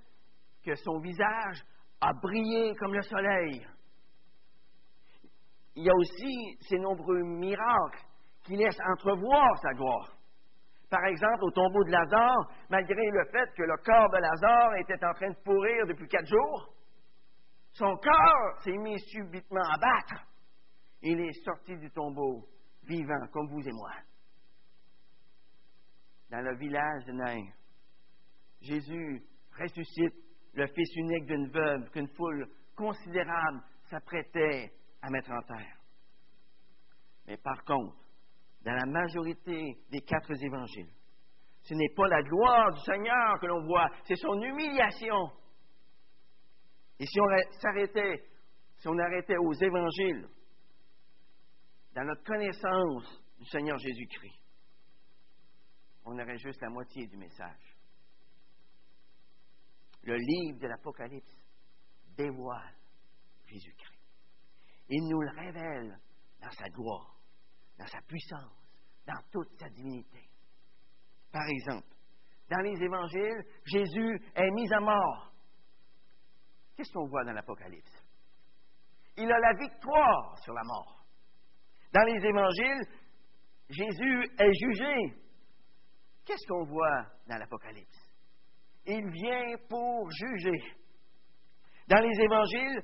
que 0.65 0.75
son 0.75 0.99
visage 0.99 1.65
a 2.01 2.13
brillé 2.13 2.75
comme 2.77 2.95
le 2.95 3.03
soleil. 3.03 3.67
Il 5.77 5.85
y 5.85 5.89
a 5.89 5.95
aussi 5.95 6.59
ces 6.69 6.79
nombreux 6.79 7.23
miracles 7.23 8.05
qui 8.43 8.57
laissent 8.57 8.81
entrevoir 8.81 9.57
sa 9.63 9.73
gloire. 9.75 10.18
Par 10.91 11.05
exemple, 11.05 11.45
au 11.45 11.51
tombeau 11.51 11.85
de 11.85 11.91
Lazare, 11.91 12.51
malgré 12.71 13.11
le 13.11 13.25
fait 13.27 13.53
que 13.55 13.63
le 13.63 13.77
corps 13.85 14.11
de 14.11 14.19
Lazare 14.19 14.77
était 14.77 15.05
en 15.05 15.13
train 15.13 15.31
de 15.31 15.43
pourrir 15.45 15.87
depuis 15.87 16.09
quatre 16.09 16.27
jours, 16.27 16.73
son 17.73 17.95
corps 17.97 18.61
s'est 18.63 18.77
mis 18.77 18.99
subitement 19.01 19.69
à 19.71 19.77
battre. 19.79 20.25
Il 21.03 21.21
est 21.21 21.45
sorti 21.45 21.77
du 21.77 21.91
tombeau 21.91 22.49
vivant 22.85 23.27
comme 23.33 23.49
vous 23.49 23.69
et 23.69 23.73
moi. 23.73 23.93
Dans 26.31 26.41
le 26.41 26.57
village 26.57 27.05
de 27.05 27.13
Nain, 27.13 27.45
Jésus 28.63 29.23
ressuscite 29.59 30.15
le 30.55 30.67
fils 30.67 30.97
unique 30.97 31.27
d'une 31.27 31.51
veuve 31.51 31.91
qu'une 31.91 32.09
foule 32.17 32.49
considérable 32.75 33.63
s'apprêtait 33.91 34.73
à 35.03 35.11
mettre 35.11 35.31
en 35.31 35.43
terre. 35.43 35.77
Mais 37.27 37.37
par 37.37 37.63
contre, 37.65 37.97
dans 38.65 38.73
la 38.73 38.87
majorité 38.87 39.79
des 39.91 40.01
quatre 40.01 40.31
évangiles, 40.43 40.93
ce 41.63 41.75
n'est 41.75 41.95
pas 41.95 42.09
la 42.09 42.23
gloire 42.23 42.73
du 42.73 42.81
Seigneur 42.81 43.39
que 43.41 43.47
l'on 43.47 43.65
voit, 43.67 43.89
c'est 44.05 44.17
son 44.17 44.41
humiliation. 44.41 45.31
Et 46.99 47.07
si 47.07 47.21
on 47.21 47.27
s'arrêtait, 47.61 48.25
si 48.79 48.89
on 48.89 48.99
arrêtait 48.99 49.37
aux 49.37 49.53
évangiles, 49.53 50.29
dans 51.95 52.05
notre 52.05 52.25
connaissance 52.25 53.25
du 53.39 53.45
Seigneur 53.47 53.79
Jésus-Christ, 53.79 54.43
on 56.05 56.19
aurait 56.19 56.39
juste 56.39 56.61
la 56.63 56.71
moitié 56.71 57.07
du 57.07 57.17
message 57.17 57.79
le 60.09 60.17
livre 60.17 60.59
de 60.59 60.67
l'Apocalypse 60.67 61.37
dévoile 62.17 62.75
Jésus-Christ. 63.47 64.01
Il 64.89 65.07
nous 65.09 65.21
le 65.21 65.31
révèle 65.31 66.01
dans 66.41 66.51
sa 66.51 66.69
gloire, 66.71 67.18
dans 67.79 67.87
sa 67.87 68.01
puissance, 68.03 68.83
dans 69.07 69.21
toute 69.31 69.51
sa 69.59 69.69
divinité. 69.69 70.29
Par 71.33 71.47
exemple, 71.47 71.87
dans 72.51 72.61
les 72.61 72.83
évangiles, 72.83 73.45
Jésus 73.65 74.21
est 74.35 74.51
mis 74.51 74.73
à 74.73 74.81
mort. 74.81 75.33
Qu'est-ce 76.77 76.93
qu'on 76.93 77.07
voit 77.07 77.25
dans 77.25 77.33
l'Apocalypse? 77.33 78.05
Il 79.17 79.31
a 79.31 79.39
la 79.39 79.53
victoire 79.55 80.39
sur 80.39 80.55
la 80.55 80.63
mort. 80.65 81.05
Dans 81.93 82.05
les 82.05 82.25
évangiles, 82.25 82.83
Jésus 83.69 84.31
est 84.39 84.53
jugé. 84.53 85.17
Qu'est-ce 86.25 86.47
qu'on 86.47 86.65
voit 86.65 87.07
dans 87.27 87.37
l'Apocalypse? 87.37 88.09
il 88.89 89.11
vient 89.11 89.57
pour 89.69 90.11
juger. 90.11 90.63
Dans 91.89 92.01
les 92.01 92.21
évangiles, 92.21 92.83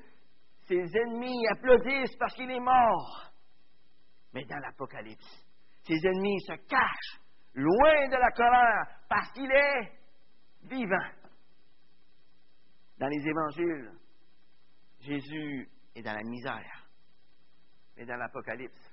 ses 0.66 0.96
ennemis 0.98 1.46
applaudissent 1.52 2.16
parce 2.16 2.34
qu'il 2.34 2.50
est 2.50 2.60
mort. 2.60 3.30
Mais 4.34 4.44
dans 4.44 4.58
l'Apocalypse, 4.58 5.46
ses 5.86 6.06
ennemis 6.06 6.40
se 6.40 6.52
cachent 6.66 7.20
loin 7.54 8.08
de 8.08 8.16
la 8.16 8.30
colère 8.32 9.00
parce 9.08 9.30
qu'il 9.32 9.50
est 9.50 9.92
vivant. 10.64 11.10
Dans 12.98 13.06
les 13.06 13.26
évangiles, 13.26 13.92
Jésus 15.00 15.68
est 15.94 16.02
dans 16.02 16.14
la 16.14 16.22
misère. 16.22 16.88
Mais 17.96 18.06
dans 18.06 18.16
l'Apocalypse, 18.16 18.92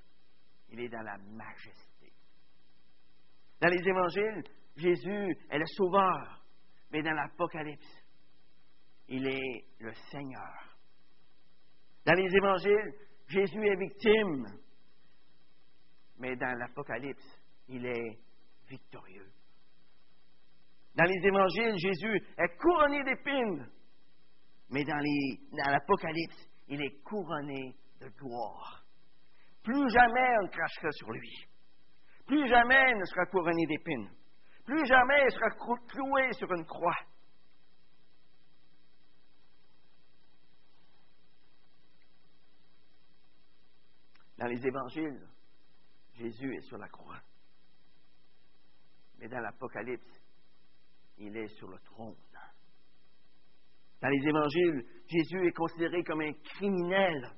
il 0.69 0.79
est 0.79 0.89
dans 0.89 1.01
la 1.01 1.17
majesté. 1.17 2.13
Dans 3.59 3.69
les 3.69 3.87
évangiles, 3.87 4.43
Jésus 4.75 5.37
est 5.49 5.57
le 5.57 5.65
sauveur. 5.65 6.43
Mais 6.91 7.01
dans 7.01 7.13
l'Apocalypse, 7.13 7.97
il 9.07 9.25
est 9.27 9.65
le 9.79 9.93
Seigneur. 10.11 10.77
Dans 12.05 12.13
les 12.13 12.35
évangiles, 12.35 12.93
Jésus 13.27 13.65
est 13.65 13.75
victime. 13.75 14.45
Mais 16.21 16.35
dans 16.35 16.55
l'Apocalypse, 16.55 17.41
il 17.67 17.83
est 17.83 18.19
victorieux. 18.69 19.27
Dans 20.93 21.05
les 21.05 21.27
évangiles, 21.27 21.75
Jésus 21.79 22.21
est 22.37 22.57
couronné 22.57 23.03
d'épines. 23.03 23.67
Mais 24.69 24.83
dans, 24.83 25.01
l'Apocalypse, 25.71 26.47
il 26.67 26.79
est 26.79 27.01
couronné 27.03 27.75
de 27.99 28.07
gloire. 28.09 28.85
Plus 29.63 29.89
jamais 29.89 30.37
on 30.41 30.43
ne 30.43 30.49
crachera 30.49 30.91
sur 30.91 31.11
lui. 31.11 31.45
Plus 32.27 32.47
jamais 32.47 32.91
il 32.91 32.97
ne 32.99 33.05
sera 33.05 33.25
couronné 33.25 33.65
d'épines. 33.65 34.11
Plus 34.63 34.85
jamais 34.85 35.23
il 35.25 35.31
sera 35.31 35.49
cloué 35.87 36.31
sur 36.33 36.53
une 36.53 36.65
croix. 36.65 36.99
Dans 44.37 44.47
les 44.47 44.67
évangiles, 44.67 45.30
Jésus 46.13 46.55
est 46.55 46.61
sur 46.61 46.77
la 46.77 46.87
croix. 46.87 47.21
Mais 49.19 49.27
dans 49.27 49.39
l'Apocalypse, 49.39 50.21
il 51.17 51.35
est 51.37 51.47
sur 51.57 51.69
le 51.69 51.79
trône. 51.79 52.15
Dans 54.01 54.09
les 54.09 54.27
évangiles, 54.27 54.83
Jésus 55.07 55.47
est 55.47 55.51
considéré 55.51 56.03
comme 56.03 56.21
un 56.21 56.33
criminel. 56.33 57.29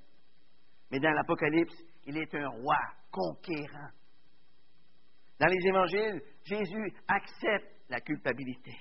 Mais 0.90 1.00
dans 1.00 1.12
l'Apocalypse, 1.12 1.76
il 2.06 2.18
est 2.18 2.36
un 2.36 2.48
roi 2.48 2.78
conquérant. 3.12 3.92
Dans 5.40 5.48
les 5.48 5.68
évangiles, 5.68 6.22
Jésus 6.46 6.94
accepte 7.08 7.84
la 7.90 8.00
culpabilité. 8.00 8.72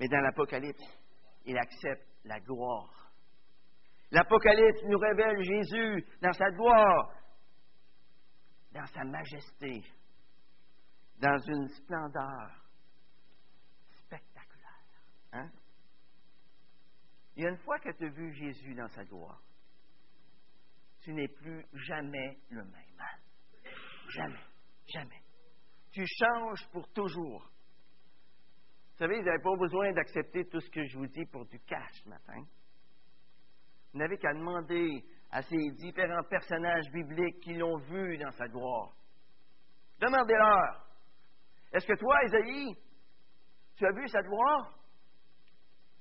Mais 0.00 0.08
dans 0.08 0.20
l'Apocalypse, 0.20 0.82
il 1.44 1.58
accepte 1.58 2.06
la 2.24 2.40
gloire. 2.40 3.12
L'Apocalypse 4.10 4.82
nous 4.84 4.98
révèle 4.98 5.42
Jésus 5.42 6.06
dans 6.22 6.32
sa 6.32 6.50
gloire, 6.50 7.12
dans 8.72 8.86
sa 8.86 9.04
majesté, 9.04 9.82
dans 11.18 11.38
une 11.38 11.68
splendeur 11.68 12.64
spectaculaire. 14.04 15.02
Hein? 15.32 15.50
Il 17.36 17.44
y 17.44 17.46
a 17.46 17.50
une 17.50 17.58
fois 17.58 17.78
que 17.78 17.90
tu 17.90 18.04
as 18.04 18.10
vu 18.10 18.32
Jésus 18.34 18.74
dans 18.74 18.88
sa 18.88 19.04
gloire, 19.04 19.42
tu 21.00 21.12
n'es 21.12 21.28
plus 21.28 21.64
jamais 21.72 22.38
le 22.50 22.64
même. 22.64 23.00
Hein? 23.00 23.70
Jamais, 24.08 24.44
jamais. 24.86 25.22
Tu 25.90 26.04
changes 26.06 26.66
pour 26.70 26.90
toujours. 26.92 27.50
Vous 28.92 28.98
savez, 28.98 29.18
vous 29.18 29.24
n'avez 29.24 29.42
pas 29.42 29.56
besoin 29.56 29.92
d'accepter 29.92 30.44
tout 30.46 30.60
ce 30.60 30.70
que 30.70 30.84
je 30.84 30.98
vous 30.98 31.06
dis 31.06 31.24
pour 31.26 31.44
du 31.46 31.58
cash 31.60 31.92
ce 32.04 32.08
matin. 32.08 32.44
Vous 33.92 33.98
n'avez 33.98 34.16
qu'à 34.16 34.32
demander 34.32 35.04
à 35.32 35.42
ces 35.42 35.70
différents 35.72 36.22
personnages 36.28 36.90
bibliques 36.92 37.40
qui 37.40 37.54
l'ont 37.54 37.78
vu 37.78 38.18
dans 38.18 38.30
sa 38.32 38.46
gloire. 38.46 38.92
Demandez-leur. 39.98 40.86
Est-ce 41.72 41.86
que 41.86 41.98
toi, 41.98 42.14
Isaïe, 42.26 42.76
tu 43.76 43.86
as 43.86 43.92
vu 43.92 44.06
sa 44.08 44.22
gloire? 44.22 44.78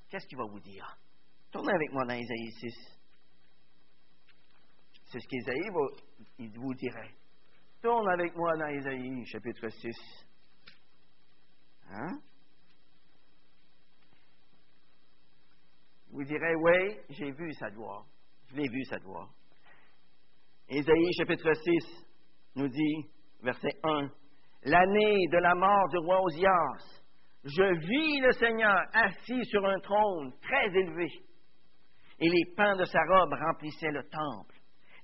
Qu'est-ce 0.10 0.28
qu'il 0.28 0.38
va 0.38 0.44
vous 0.44 0.60
dire? 0.60 0.98
Tournez 1.50 1.74
avec 1.74 1.91
moi 1.94 2.06
dans 2.06 2.13
Isaïe 2.13 2.52
6. 2.60 3.00
C'est 5.06 5.20
ce 5.20 5.28
qu'Isaïe 5.28 6.50
vous 6.54 6.74
dirait. 6.74 7.15
Tourne 7.82 8.10
avec 8.10 8.36
moi 8.36 8.56
dans 8.58 8.67
Isaïe 8.67 9.26
chapitre 9.26 9.70
6. 9.70 9.91
Hein? 11.89 12.20
Vous 16.12 16.24
direz, 16.24 16.56
oui, 16.56 17.00
j'ai 17.10 17.32
vu 17.32 17.54
sa 17.54 17.70
gloire. 17.72 18.06
Je 18.52 18.58
l'ai 18.58 18.68
vu 18.68 18.84
sa 18.86 18.98
gloire. 19.00 19.30
Isaïe 20.70 21.14
chapitre 21.18 21.54
6 21.54 22.06
nous 22.56 22.68
dit, 22.68 23.06
verset 23.42 23.72
1, 23.84 24.10
L'année 24.64 25.26
de 25.32 25.38
la 25.38 25.56
mort 25.56 25.88
du 25.90 25.98
roi 26.00 26.22
Osias, 26.22 27.02
je 27.44 27.80
vis 27.80 28.20
le 28.20 28.32
Seigneur 28.34 28.78
assis 28.94 29.44
sur 29.46 29.66
un 29.66 29.80
trône 29.80 30.34
très 30.42 30.68
élevé, 30.68 31.08
et 32.20 32.30
les 32.30 32.54
pans 32.56 32.76
de 32.76 32.84
sa 32.84 33.00
robe 33.06 33.34
remplissaient 33.34 33.92
le 33.92 34.04
temple. 34.04 34.56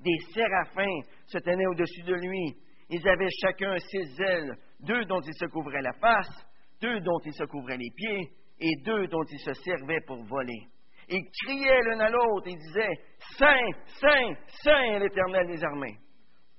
Des 0.01 0.17
séraphins 0.33 0.99
se 1.27 1.37
tenaient 1.39 1.67
au-dessus 1.67 2.03
de 2.03 2.13
lui. 2.15 2.57
Ils 2.89 3.07
avaient 3.07 3.29
chacun 3.41 3.77
six 3.77 4.21
ailes, 4.21 4.55
deux 4.81 5.05
dont 5.05 5.21
ils 5.21 5.33
se 5.33 5.45
couvraient 5.45 5.81
la 5.81 5.93
face, 5.93 6.47
deux 6.81 6.99
dont 6.99 7.19
ils 7.25 7.33
se 7.33 7.45
couvraient 7.45 7.77
les 7.77 7.91
pieds, 7.95 8.29
et 8.59 8.75
deux 8.83 9.07
dont 9.07 9.23
ils 9.23 9.39
se 9.39 9.53
servaient 9.53 10.01
pour 10.05 10.23
voler. 10.25 10.67
Ils 11.09 11.29
criaient 11.43 11.83
l'un 11.83 11.99
à 12.01 12.09
l'autre 12.09 12.47
et 12.47 12.55
disaient, 12.55 12.99
Saint, 13.37 13.71
Saint, 13.99 14.33
Saint 14.63 14.99
l'Éternel 14.99 15.47
des 15.47 15.63
armées. 15.63 15.97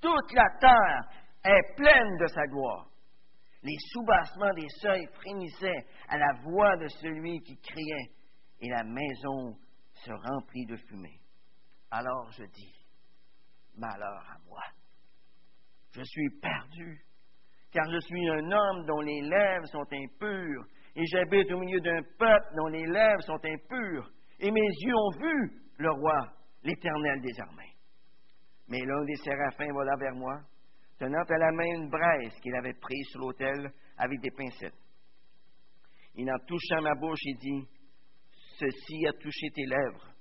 Toute 0.01 0.33
la 0.33 0.49
terre 0.59 1.01
est 1.45 1.77
pleine 1.77 2.17
de 2.19 2.27
sa 2.27 2.47
gloire. 2.47 2.87
Les 3.63 3.77
soubassements 3.93 4.55
des 4.55 4.69
seuils 4.81 5.07
frémissaient 5.15 5.87
à 6.09 6.17
la 6.17 6.33
voix 6.45 6.77
de 6.77 6.87
celui 6.87 7.41
qui 7.41 7.57
criait, 7.59 8.11
et 8.61 8.69
la 8.71 8.85
maison 8.85 9.57
se 9.93 10.13
remplit 10.13 10.65
de 10.67 10.77
fumée. 10.77 11.21
Alors 11.91 12.31
je 12.33 12.45
dis, 12.45 12.75
malheur 13.77 14.25
à 14.31 14.39
moi. 14.49 14.63
Je 15.93 16.03
suis 16.03 16.31
perdu, 16.41 17.05
car 17.73 17.85
je 17.91 17.99
suis 18.01 18.29
un 18.29 18.51
homme 18.51 18.87
dont 18.87 19.01
les 19.01 19.21
lèvres 19.23 19.67
sont 19.67 19.87
impures, 19.93 20.65
et 20.95 21.05
j'habite 21.07 21.51
au 21.51 21.59
milieu 21.59 21.81
d'un 21.81 22.03
peuple 22.19 22.55
dont 22.57 22.69
les 22.69 22.87
lèvres 22.87 23.23
sont 23.23 23.41
impures, 23.45 24.11
et 24.41 24.51
mes 24.51 24.61
yeux 24.61 24.95
ont 24.95 25.19
vu 25.19 25.53
le 25.79 25.91
roi, 25.91 26.33
l'Éternel 26.63 27.21
des. 27.21 27.33
Mais 28.69 28.81
l'un 28.81 29.05
des 29.05 29.17
séraphins 29.17 29.73
vola 29.73 29.97
vers 29.97 30.15
moi, 30.15 30.41
tenant 30.99 31.23
à 31.23 31.39
la 31.39 31.53
main 31.53 31.75
une 31.75 31.89
braise 31.89 32.35
qu'il 32.43 32.55
avait 32.55 32.75
prise 32.75 33.07
sur 33.11 33.21
l'autel 33.21 33.73
avec 33.97 34.21
des 34.21 34.31
pincettes. 34.31 34.75
Il 36.15 36.31
en 36.31 36.39
toucha 36.47 36.81
ma 36.81 36.95
bouche 36.95 37.21
et 37.27 37.35
dit, 37.35 37.69
Ceci 38.59 39.07
a 39.07 39.13
touché 39.13 39.49
tes 39.55 39.67
lèvres, 39.67 40.13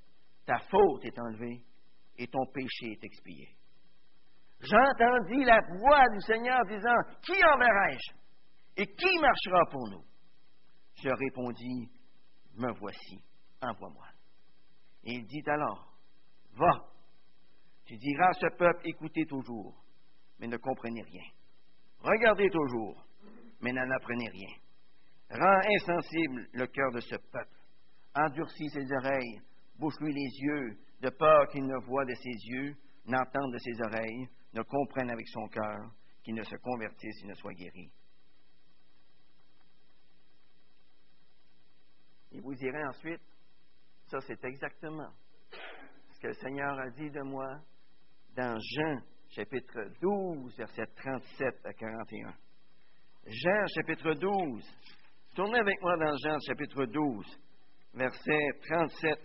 ta 0.45 0.59
faute 0.59 1.05
est 1.05 1.19
enlevée 1.19 1.63
et 2.17 2.27
ton 2.27 2.45
péché 2.53 2.91
est 2.91 3.03
expié. 3.03 3.49
J'entendis 4.59 5.43
la 5.43 5.59
voix 5.79 6.03
du 6.13 6.21
Seigneur 6.21 6.59
disant, 6.65 7.19
Qui 7.21 7.43
enverrai-je 7.43 8.15
et 8.77 8.85
qui 8.85 9.19
marchera 9.19 9.61
pour 9.71 9.89
nous? 9.89 10.03
Je 11.03 11.09
répondis, 11.09 11.91
Me 12.55 12.71
voici, 12.79 13.23
envoie-moi. 13.61 14.07
Et 15.03 15.13
il 15.13 15.25
dit 15.25 15.43
alors, 15.47 15.93
Va, 16.53 16.87
tu 17.85 17.95
diras 17.97 18.29
à 18.29 18.33
ce 18.33 18.47
peuple, 18.57 18.81
écoutez 18.85 19.25
toujours 19.25 19.75
mais 20.39 20.47
ne 20.47 20.57
comprenez 20.57 21.01
rien. 21.01 21.25
Regardez 21.99 22.49
toujours, 22.49 23.03
mais 23.61 23.71
n'en 23.71 23.89
apprenez 23.89 24.29
rien. 24.29 24.55
Rends 25.29 25.61
insensible 25.75 26.47
le 26.53 26.67
cœur 26.67 26.91
de 26.91 26.99
ce 27.01 27.15
peuple. 27.15 27.57
Endurcis 28.15 28.69
ses 28.69 28.91
oreilles, 28.93 29.41
bouche-lui 29.77 30.13
les 30.13 30.39
yeux, 30.39 30.77
de 31.01 31.09
peur 31.09 31.47
qu'il 31.49 31.65
ne 31.65 31.85
voie 31.85 32.05
de 32.05 32.13
ses 32.13 32.49
yeux, 32.49 32.75
n'entende 33.05 33.53
de 33.53 33.57
ses 33.57 33.81
oreilles, 33.81 34.27
ne 34.53 34.61
comprenne 34.61 35.09
avec 35.09 35.27
son 35.27 35.47
cœur, 35.47 35.91
qu'il 36.23 36.35
ne 36.35 36.43
se 36.43 36.55
convertisse 36.57 37.23
et 37.23 37.27
ne 37.27 37.33
soit 37.33 37.53
guéri. 37.53 37.91
Et 42.31 42.39
vous 42.39 42.55
direz 42.55 42.83
ensuite, 42.85 43.21
ça 44.07 44.19
c'est 44.21 44.43
exactement 44.45 45.11
ce 46.13 46.19
que 46.21 46.27
le 46.27 46.33
Seigneur 46.33 46.79
a 46.79 46.89
dit 46.91 47.09
de 47.09 47.21
moi 47.21 47.59
dans 48.35 48.57
Jean 48.57 49.01
chapitre 49.29 49.91
12, 50.01 50.55
verset 50.57 50.85
37 50.95 51.65
à 51.65 51.73
41. 51.73 52.33
Jean, 53.25 53.67
chapitre 53.75 54.13
12. 54.13 54.63
Tournez 55.35 55.59
avec 55.59 55.81
moi 55.81 55.97
dans 55.97 56.15
Jean, 56.23 56.37
chapitre 56.47 56.85
12, 56.85 57.39
verset 57.93 58.49
37. 58.69 59.19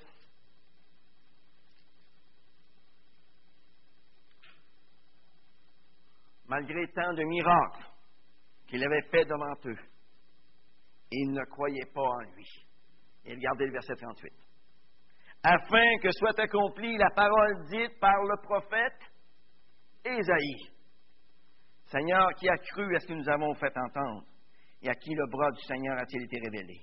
Malgré 6.48 6.86
tant 6.88 7.14
de 7.14 7.22
miracles 7.22 7.84
qu'il 8.66 8.84
avait 8.84 9.08
fait 9.10 9.24
devant 9.24 9.54
eux, 9.64 9.78
ils 11.12 11.30
ne 11.30 11.44
croyaient 11.44 11.90
pas 11.94 12.02
en 12.02 12.20
lui. 12.34 12.46
Et 13.24 13.34
regardez 13.34 13.66
le 13.66 13.72
verset 13.72 13.94
38. 13.94 14.32
Afin 15.44 15.98
que 16.00 16.10
soit 16.12 16.38
accomplie 16.38 16.96
la 16.96 17.10
parole 17.10 17.66
dite 17.68 17.98
par 18.00 18.22
le 18.22 18.40
prophète, 18.42 19.00
Ésaïe. 20.04 20.70
Seigneur, 21.86 22.28
qui 22.38 22.48
a 22.48 22.56
cru 22.56 22.94
à 22.94 23.00
ce 23.00 23.08
que 23.08 23.12
nous 23.12 23.28
avons 23.28 23.52
fait 23.54 23.76
entendre 23.76 24.24
et 24.82 24.88
à 24.88 24.94
qui 24.94 25.14
le 25.14 25.26
bras 25.30 25.50
du 25.50 25.60
Seigneur 25.62 25.98
a-t-il 25.98 26.22
été 26.22 26.38
révélé? 26.38 26.78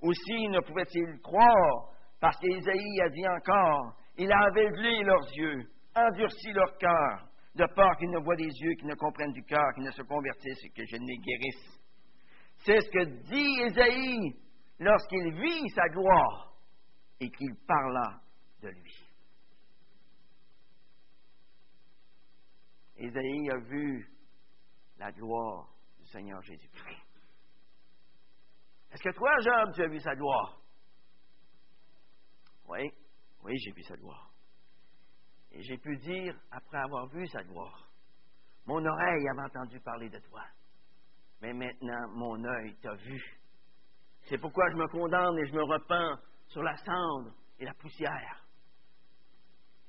Aussi 0.00 0.48
ne 0.48 0.60
pouvait-il 0.60 1.20
croire 1.22 1.92
parce 2.18 2.38
qu'Ésaïe 2.38 3.00
a 3.02 3.08
dit 3.10 3.28
encore, 3.28 3.94
il 4.16 4.32
a 4.32 4.38
aveuglé 4.38 5.02
leurs 5.02 5.28
yeux, 5.34 5.62
endurci 5.94 6.52
leur 6.52 6.76
cœur, 6.78 7.28
de 7.54 7.66
peur 7.74 7.96
qu'ils 7.98 8.10
ne 8.10 8.18
voient 8.20 8.36
des 8.36 8.44
yeux, 8.44 8.74
qu'ils 8.78 8.88
ne 8.88 8.94
comprennent 8.94 9.32
du 9.32 9.42
cœur, 9.42 9.64
qu'ils 9.74 9.84
ne 9.84 9.90
se 9.90 10.02
convertissent 10.02 10.64
et 10.64 10.70
que 10.70 10.82
je 10.86 10.96
ne 10.96 11.06
les 11.06 11.18
guérisse. 11.18 11.80
C'est 12.64 12.80
ce 12.80 12.90
que 12.90 13.04
dit 13.28 13.62
Ésaïe 13.66 14.34
lorsqu'il 14.78 15.34
vit 15.34 15.68
sa 15.70 15.88
gloire 15.88 16.51
et 17.22 17.30
qu'il 17.30 17.54
parla 17.68 18.20
de 18.62 18.68
lui. 18.68 18.94
Isaïe 22.96 23.50
a 23.50 23.58
vu 23.58 24.10
la 24.98 25.12
gloire 25.12 25.68
du 26.00 26.06
Seigneur 26.06 26.42
Jésus-Christ. 26.42 27.00
Est-ce 28.90 29.02
que 29.02 29.14
toi, 29.14 29.30
Job, 29.40 29.74
tu 29.74 29.82
as 29.84 29.88
vu 29.88 30.00
sa 30.00 30.16
gloire? 30.16 30.60
Oui, 32.68 32.90
oui, 33.44 33.56
j'ai 33.58 33.70
vu 33.70 33.82
sa 33.84 33.96
gloire. 33.96 34.30
Et 35.52 35.62
j'ai 35.62 35.78
pu 35.78 35.96
dire, 35.98 36.36
après 36.50 36.78
avoir 36.78 37.06
vu 37.06 37.24
sa 37.28 37.44
gloire, 37.44 37.88
mon 38.66 38.84
oreille 38.84 39.28
avait 39.28 39.42
entendu 39.42 39.78
parler 39.80 40.10
de 40.10 40.18
toi, 40.18 40.44
mais 41.40 41.52
maintenant 41.52 42.08
mon 42.14 42.44
œil 42.44 42.74
t'a 42.80 42.94
vu. 42.94 43.38
C'est 44.24 44.38
pourquoi 44.38 44.70
je 44.70 44.76
me 44.76 44.88
condamne 44.88 45.38
et 45.38 45.46
je 45.46 45.52
me 45.52 45.62
repens 45.62 46.18
sur 46.52 46.62
la 46.62 46.76
cendre 46.76 47.32
et 47.58 47.64
la 47.64 47.72
poussière. 47.74 48.46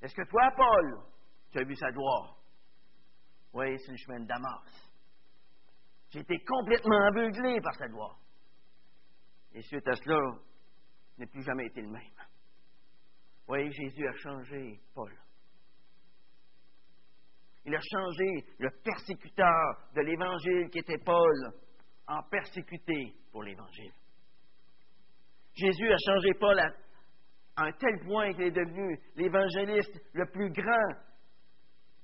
Est-ce 0.01 0.15
que 0.15 0.27
toi, 0.29 0.49
Paul, 0.55 1.03
tu 1.51 1.59
as 1.59 1.63
vu 1.63 1.75
sa 1.75 1.91
gloire? 1.91 2.37
Oui, 3.53 3.77
c'est 3.79 3.91
le 3.91 3.97
chemin 3.97 4.19
de 4.21 4.27
Damas. 4.27 4.91
J'ai 6.09 6.21
été 6.21 6.37
complètement 6.45 7.01
aveuglé 7.07 7.59
par 7.61 7.75
sa 7.75 7.87
gloire. 7.87 8.17
Et 9.53 9.61
suite 9.61 9.87
à 9.87 9.95
cela, 9.95 10.19
je 11.15 11.21
n'ai 11.21 11.27
plus 11.27 11.43
jamais 11.43 11.65
été 11.65 11.81
le 11.81 11.89
même. 11.89 12.01
Oui, 13.47 13.69
Jésus 13.71 14.07
a 14.07 14.13
changé 14.13 14.79
Paul. 14.93 15.13
Il 17.65 17.75
a 17.75 17.79
changé 17.79 18.45
le 18.59 18.69
persécuteur 18.83 19.89
de 19.95 20.01
l'Évangile 20.01 20.69
qui 20.69 20.79
était 20.79 20.97
Paul 20.97 21.53
en 22.07 22.23
persécuté 22.23 23.15
pour 23.31 23.43
l'Évangile. 23.43 23.93
Jésus 25.55 25.91
a 25.91 25.97
changé 26.05 26.33
Paul 26.39 26.59
à, 26.59 26.71
un 27.57 27.71
tel 27.73 27.99
point 28.05 28.33
qu'il 28.33 28.45
est 28.45 28.51
devenu 28.51 28.99
l'évangéliste 29.15 30.01
le 30.13 30.25
plus 30.25 30.51
grand 30.51 30.93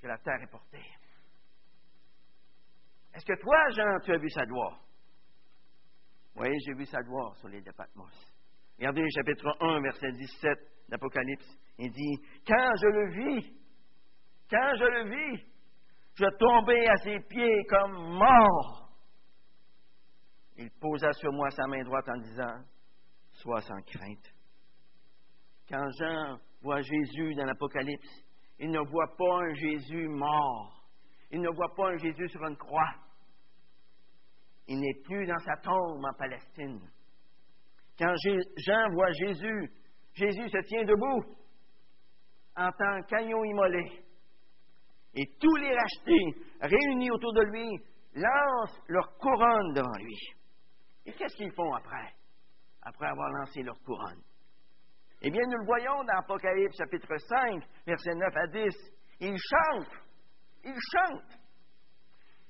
que 0.02 0.08
la 0.08 0.18
terre 0.20 0.42
ait 0.42 0.48
porté. 0.48 0.80
Est-ce 3.14 3.26
que 3.26 3.42
toi, 3.42 3.70
Jean, 3.72 4.00
tu 4.04 4.14
as 4.14 4.18
vu 4.18 4.30
sa 4.30 4.46
gloire? 4.46 4.80
Oui, 6.36 6.50
j'ai 6.66 6.74
vu 6.74 6.86
sa 6.86 7.02
gloire 7.02 7.36
sur 7.38 7.50
l'île 7.50 7.64
de 7.64 7.72
Patmos. 7.72 8.14
Regardez 8.78 9.04
chapitre 9.10 9.58
1, 9.60 9.82
verset 9.82 10.12
17 10.12 10.58
d'Apocalypse. 10.88 11.58
Il 11.80 11.92
dit, 11.92 12.24
quand 12.48 12.72
je 12.82 12.88
le 12.88 13.10
vis, 13.12 13.60
quand 14.50 14.76
je 14.78 14.86
le 14.86 15.10
vis, 15.10 15.46
je 16.16 16.26
tombai 16.38 16.88
à 16.88 16.98
ses 16.98 17.20
pieds 17.28 17.66
comme 17.70 18.18
mort. 18.18 18.90
Il 20.58 20.70
posa 20.80 21.12
sur 21.14 21.32
moi 21.32 21.50
sa 21.52 21.68
main 21.68 21.84
droite 21.84 22.08
en 22.10 22.18
disant, 22.20 22.64
Sois 23.42 23.62
sans 23.62 23.82
crainte. 23.84 24.34
Quand 25.70 25.90
Jean 25.98 26.38
voit 26.62 26.82
Jésus 26.82 27.36
dans 27.36 27.46
l'Apocalypse, 27.46 28.26
il 28.60 28.70
ne 28.70 28.80
voit 28.80 29.16
pas 29.18 29.44
un 29.44 29.54
Jésus 29.54 30.08
mort. 30.10 30.84
Il 31.32 31.40
ne 31.40 31.50
voit 31.50 31.74
pas 31.74 31.92
un 31.92 31.98
Jésus 31.98 32.28
sur 32.28 32.44
une 32.46 32.58
croix. 32.58 32.96
Il 34.68 34.80
n'est 34.80 35.02
plus 35.06 35.26
dans 35.26 35.40
sa 35.40 35.56
tombe 35.58 36.04
en 36.04 36.14
Palestine. 36.18 36.82
Quand 37.98 38.14
Jean 38.58 38.90
voit 38.94 39.12
Jésus, 39.12 39.72
Jésus 40.14 40.50
se 40.50 40.62
tient 40.66 40.84
debout 40.84 41.36
en 42.58 42.70
tant 42.72 43.02
qu'agneau 43.08 43.46
immolé. 43.46 44.04
Et 45.14 45.26
tous 45.40 45.56
les 45.56 45.74
rachetés, 45.74 46.42
réunis 46.60 47.12
autour 47.12 47.34
de 47.34 47.44
lui, 47.52 47.70
lancent 48.16 48.82
leur 48.88 49.18
couronne 49.18 49.74
devant 49.74 49.98
lui. 49.98 50.18
Et 51.06 51.14
qu'est-ce 51.14 51.36
qu'ils 51.38 51.54
font 51.54 51.74
après, 51.74 52.14
après 52.90 53.08
avoir 53.08 53.30
lancé 53.30 53.62
leur 53.64 53.80
couronne? 53.84 54.22
Eh 55.22 55.30
bien, 55.30 55.42
nous 55.48 55.58
le 55.58 55.66
voyons 55.66 56.04
dans 56.04 56.18
Apocalypse 56.18 56.78
chapitre 56.78 57.16
5, 57.18 57.64
versets 57.86 58.16
9 58.16 58.36
à 58.36 58.48
10. 58.48 58.76
Ils 59.22 59.38
chantent. 59.38 60.02
Ils 60.64 60.80
chantent. 60.94 61.40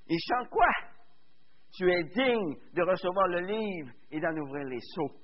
Ils 0.08 0.20
chantent 0.28 0.50
quoi? 0.50 0.72
Tu 1.74 1.92
es 1.92 2.04
digne 2.04 2.56
de 2.74 2.82
recevoir 2.84 3.28
le 3.28 3.42
livre 3.42 3.92
et 4.12 4.20
d'en 4.20 4.36
ouvrir 4.36 4.66
les 4.66 4.82
seaux 4.96 5.20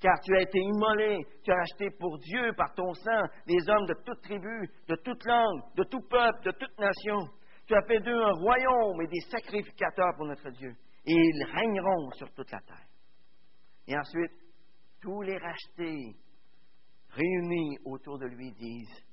car 0.00 0.18
tu 0.24 0.34
as 0.34 0.40
été 0.40 0.58
immolé, 0.58 1.18
tu 1.44 1.52
as 1.52 1.60
acheté 1.60 1.90
pour 1.98 2.18
Dieu 2.18 2.52
par 2.56 2.72
ton 2.74 2.92
sang 2.94 3.22
des 3.46 3.68
hommes 3.68 3.86
de 3.86 3.94
toute 4.04 4.22
tribu, 4.22 4.70
de 4.88 4.96
toute 4.96 5.24
langue, 5.26 5.60
de 5.76 5.84
tout 5.84 6.00
peuple, 6.08 6.42
de 6.44 6.52
toute 6.52 6.78
nation. 6.78 7.18
Tu 7.66 7.74
as 7.74 7.82
fait 7.82 8.00
d'eux 8.00 8.22
un 8.22 8.32
royaume 8.32 9.02
et 9.02 9.06
des 9.08 9.20
sacrificateurs 9.30 10.14
pour 10.16 10.26
notre 10.26 10.50
Dieu, 10.50 10.70
et 11.04 11.12
ils 11.12 11.44
régneront 11.44 12.10
sur 12.12 12.32
toute 12.32 12.50
la 12.50 12.60
terre. 12.60 12.86
Et 13.86 13.96
ensuite, 13.96 14.32
tous 15.00 15.22
les 15.22 15.38
rachetés 15.38 16.16
réunis 17.10 17.78
autour 17.84 18.18
de 18.18 18.26
lui 18.26 18.52
disent, 18.52 19.04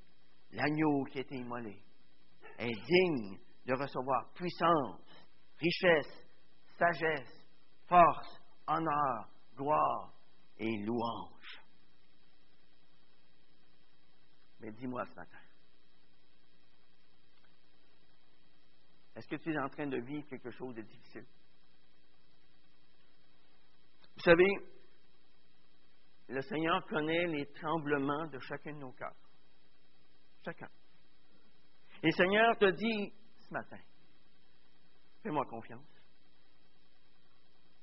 l'agneau 0.52 1.04
qui 1.06 1.20
a 1.20 1.22
été 1.22 1.36
immolé 1.36 1.82
est 2.60 2.74
digne 2.86 3.38
de 3.66 3.74
recevoir 3.74 4.32
puissance, 4.34 5.02
richesse, 5.58 6.28
sagesse, 6.78 7.46
force, 7.88 8.42
honneur, 8.68 9.30
gloire 9.56 10.14
et 10.58 10.78
louange. 10.84 11.62
Mais 14.60 14.72
dis-moi 14.72 15.06
ce 15.06 15.16
matin, 15.16 15.40
est-ce 19.16 19.28
que 19.28 19.36
tu 19.36 19.52
es 19.52 19.60
en 19.60 19.70
train 19.70 19.88
de 19.88 20.00
vivre 20.00 20.28
quelque 20.28 20.52
chose 20.52 20.76
de 20.76 20.82
difficile? 20.82 21.26
Vous 24.16 24.24
savez, 24.24 24.77
le 26.30 26.42
Seigneur 26.42 26.86
connaît 26.88 27.28
les 27.28 27.46
tremblements 27.54 28.28
de 28.28 28.40
chacun 28.40 28.74
de 28.74 28.80
nos 28.80 28.92
cœurs. 28.92 29.16
Chacun. 30.44 30.70
Et 32.04 32.08
le 32.08 32.12
Seigneur 32.12 32.58
te 32.58 32.66
dit 32.66 33.14
ce 33.40 33.54
matin, 33.54 33.80
fais-moi 35.24 35.46
confiance. 35.46 35.88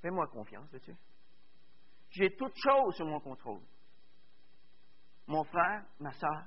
Fais-moi 0.03 0.27
confiance, 0.29 0.71
veux-tu? 0.71 0.95
J'ai 2.11 2.37
toutes 2.37 2.57
choses 2.57 2.95
sur 2.95 3.07
mon 3.07 3.21
contrôle. 3.21 3.63
Mon 5.27 5.43
frère, 5.45 5.87
ma 5.99 6.13
soeur, 6.13 6.45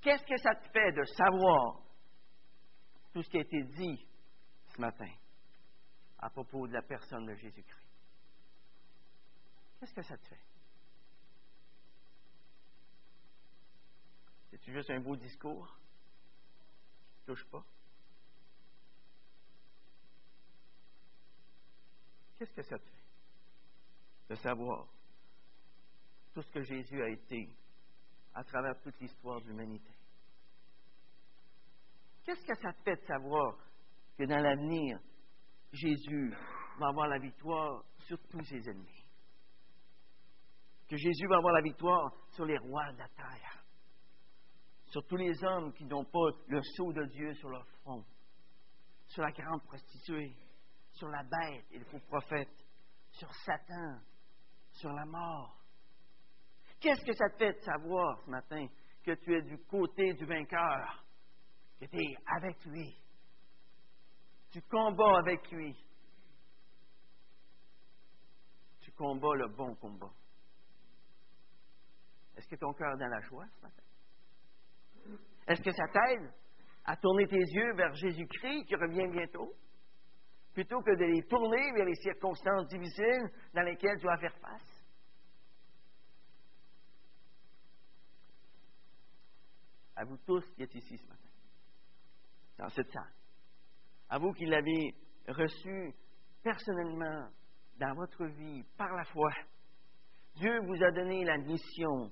qu'est-ce 0.00 0.24
que 0.24 0.36
ça 0.38 0.54
te 0.56 0.68
fait 0.70 0.92
de 0.92 1.04
savoir 1.04 1.82
tout 3.12 3.22
ce 3.22 3.30
qui 3.30 3.38
a 3.38 3.42
été 3.42 3.62
dit 3.62 4.06
ce 4.66 4.80
matin 4.80 5.10
à 6.18 6.28
propos 6.28 6.66
de 6.66 6.72
la 6.72 6.82
personne 6.82 7.24
de 7.24 7.34
Jésus-Christ? 7.34 7.86
Qu'est-ce 9.78 9.94
que 9.94 10.02
ça 10.02 10.16
te 10.16 10.26
fait? 10.26 10.45
C'est-tu 14.66 14.78
juste 14.78 14.90
un 14.90 14.98
beau 14.98 15.14
discours 15.14 15.78
touche 17.24 17.44
pas? 17.50 17.64
Qu'est-ce 22.36 22.52
que 22.52 22.62
ça 22.62 22.76
te 22.76 22.84
fait? 22.84 22.96
de 24.28 24.34
savoir 24.34 24.88
tout 26.34 26.42
ce 26.42 26.50
que 26.50 26.62
Jésus 26.62 27.00
a 27.00 27.08
été 27.10 27.48
à 28.34 28.42
travers 28.42 28.80
toute 28.82 28.98
l'histoire 29.00 29.40
de 29.40 29.46
l'humanité? 29.46 29.94
Qu'est-ce 32.24 32.44
que 32.44 32.56
ça 32.56 32.72
te 32.72 32.82
fait 32.82 32.96
de 32.96 33.06
savoir 33.06 33.56
que 34.18 34.24
dans 34.24 34.40
l'avenir, 34.40 34.98
Jésus 35.72 36.34
va 36.80 36.88
avoir 36.88 37.06
la 37.06 37.18
victoire 37.18 37.84
sur 38.00 38.18
tous 38.28 38.42
ses 38.46 38.68
ennemis? 38.68 39.04
Que 40.88 40.96
Jésus 40.96 41.28
va 41.28 41.36
avoir 41.36 41.54
la 41.54 41.62
victoire 41.62 42.12
sur 42.32 42.44
les 42.44 42.58
rois 42.58 42.92
de 42.94 42.98
la 42.98 43.08
terre, 43.10 43.64
sur 44.88 45.06
tous 45.06 45.16
les 45.16 45.44
hommes 45.44 45.72
qui 45.72 45.84
n'ont 45.84 46.04
pas 46.04 46.30
le 46.48 46.62
sceau 46.62 46.92
de 46.92 47.04
Dieu 47.06 47.34
sur 47.34 47.48
leur 47.50 47.66
front, 47.82 48.04
sur 49.06 49.22
la 49.22 49.32
grande 49.32 49.62
prostituée, 49.64 50.34
sur 50.92 51.08
la 51.08 51.22
bête 51.22 51.66
et 51.72 51.78
le 51.78 51.84
faux 51.86 52.00
prophète, 52.08 52.48
sur 53.10 53.32
Satan, 53.44 54.00
sur 54.72 54.92
la 54.92 55.04
mort. 55.04 55.56
Qu'est-ce 56.80 57.04
que 57.04 57.14
ça 57.14 57.28
te 57.30 57.38
fait 57.38 57.52
de 57.52 57.64
savoir 57.64 58.20
ce 58.24 58.30
matin 58.30 58.66
que 59.02 59.12
tu 59.12 59.34
es 59.34 59.42
du 59.42 59.58
côté 59.64 60.12
du 60.14 60.24
vainqueur, 60.24 61.04
que 61.80 61.86
tu 61.86 61.96
es 61.96 62.16
avec 62.36 62.64
lui, 62.66 62.94
tu 64.50 64.60
combats 64.62 65.18
avec 65.18 65.50
lui, 65.50 65.76
tu 68.80 68.92
combats 68.92 69.34
le 69.34 69.48
bon 69.48 69.74
combat. 69.76 70.12
Est-ce 72.36 72.48
que 72.48 72.56
ton 72.56 72.72
cœur 72.74 72.92
est 72.94 72.98
dans 72.98 73.08
la 73.08 73.20
joie 73.20 73.46
ce 73.56 73.62
matin? 73.62 73.85
Est-ce 75.46 75.62
que 75.62 75.72
ça 75.72 75.84
t'aide 75.92 76.32
à 76.84 76.96
tourner 76.96 77.26
tes 77.26 77.36
yeux 77.36 77.74
vers 77.74 77.94
Jésus-Christ 77.94 78.64
qui 78.66 78.74
revient 78.74 79.08
bientôt? 79.10 79.54
plutôt 80.56 80.80
que 80.80 80.96
de 80.96 81.04
les 81.04 81.22
tourner 81.24 81.70
vers 81.74 81.84
les 81.84 81.94
circonstances 81.96 82.66
difficiles 82.68 83.30
dans 83.52 83.60
lesquelles 83.60 83.98
tu 83.98 84.04
dois 84.04 84.16
faire 84.16 84.34
face? 84.38 84.86
À 89.96 90.04
vous 90.06 90.16
tous 90.24 90.42
qui 90.54 90.62
êtes 90.62 90.74
ici 90.74 90.96
ce 90.96 91.06
matin, 91.06 91.28
dans 92.56 92.70
cette 92.70 92.90
salle, 92.90 93.12
à 94.08 94.18
vous 94.18 94.32
qui 94.32 94.46
l'avez 94.46 94.94
reçu 95.28 95.94
personnellement 96.42 97.28
dans 97.78 97.94
votre 97.94 98.24
vie 98.24 98.64
par 98.78 98.96
la 98.96 99.04
foi, 99.04 99.30
Dieu 100.36 100.58
vous 100.62 100.82
a 100.82 100.90
donné 100.90 101.22
la 101.26 101.36
mission, 101.36 102.10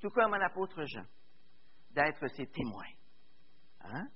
tout 0.00 0.10
comme 0.14 0.32
à 0.32 0.38
l'apôtre 0.38 0.82
Jean, 0.86 1.04
d'être 1.92 2.26
ses 2.36 2.46
témoins. 2.46 2.92
Hein? 3.82 4.06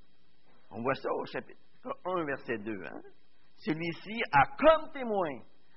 On 0.71 0.83
voit 0.83 0.95
ça 0.95 1.13
au 1.13 1.25
chapitre 1.27 1.61
1, 2.05 2.25
verset 2.25 2.59
2. 2.59 2.85
Hein? 2.85 3.03
Celui-ci 3.57 4.23
a 4.33 4.47
comme 4.57 4.93
témoin 4.93 5.31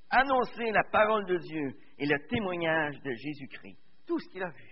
annoncer 0.10 0.72
la 0.72 0.84
parole 0.86 1.26
de 1.26 1.38
Dieu 1.38 1.80
et 1.98 2.06
le 2.06 2.28
témoignage 2.28 3.00
de 3.02 3.14
Jésus-Christ, 3.14 3.78
tout 4.06 4.20
ce 4.20 4.30
qu'il 4.30 4.43
a 4.43 4.50
vu. 4.50 4.72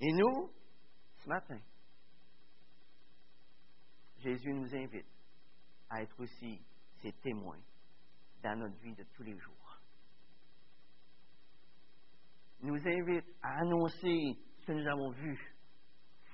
Et 0.00 0.12
nous, 0.12 0.50
ce 1.18 1.28
matin, 1.28 1.58
Jésus 4.18 4.52
nous 4.52 4.74
invite 4.74 5.06
à 5.88 6.02
être 6.02 6.18
aussi 6.20 6.62
ses 7.02 7.12
témoins 7.12 7.60
dans 8.42 8.58
notre 8.58 8.78
vie 8.80 8.94
de 8.94 9.04
tous 9.14 9.22
les 9.22 9.36
jours. 9.38 9.78
Il 12.62 12.68
nous 12.68 12.86
invite 12.86 13.26
à 13.42 13.60
annoncer 13.60 14.38
ce 14.46 14.49
que 14.70 14.74
nous 14.74 14.86
avons 14.86 15.10
vu. 15.10 15.36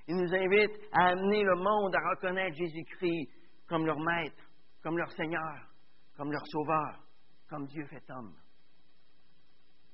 Il 0.08 0.16
nous 0.16 0.34
invite 0.34 0.78
à 0.92 1.08
amener 1.08 1.42
le 1.42 1.56
monde 1.56 1.94
à 1.94 2.10
reconnaître 2.10 2.54
Jésus-Christ 2.54 3.30
comme 3.66 3.86
leur 3.86 3.98
maître, 3.98 4.44
comme 4.82 4.98
leur 4.98 5.10
Seigneur, 5.12 5.68
comme 6.16 6.30
leur 6.30 6.46
Sauveur, 6.46 7.02
comme 7.48 7.66
Dieu 7.66 7.86
fait 7.86 8.10
homme. 8.10 8.36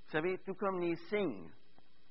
Vous 0.04 0.10
savez, 0.10 0.38
tout 0.38 0.54
comme 0.54 0.80
les 0.80 0.96
signes 1.08 1.50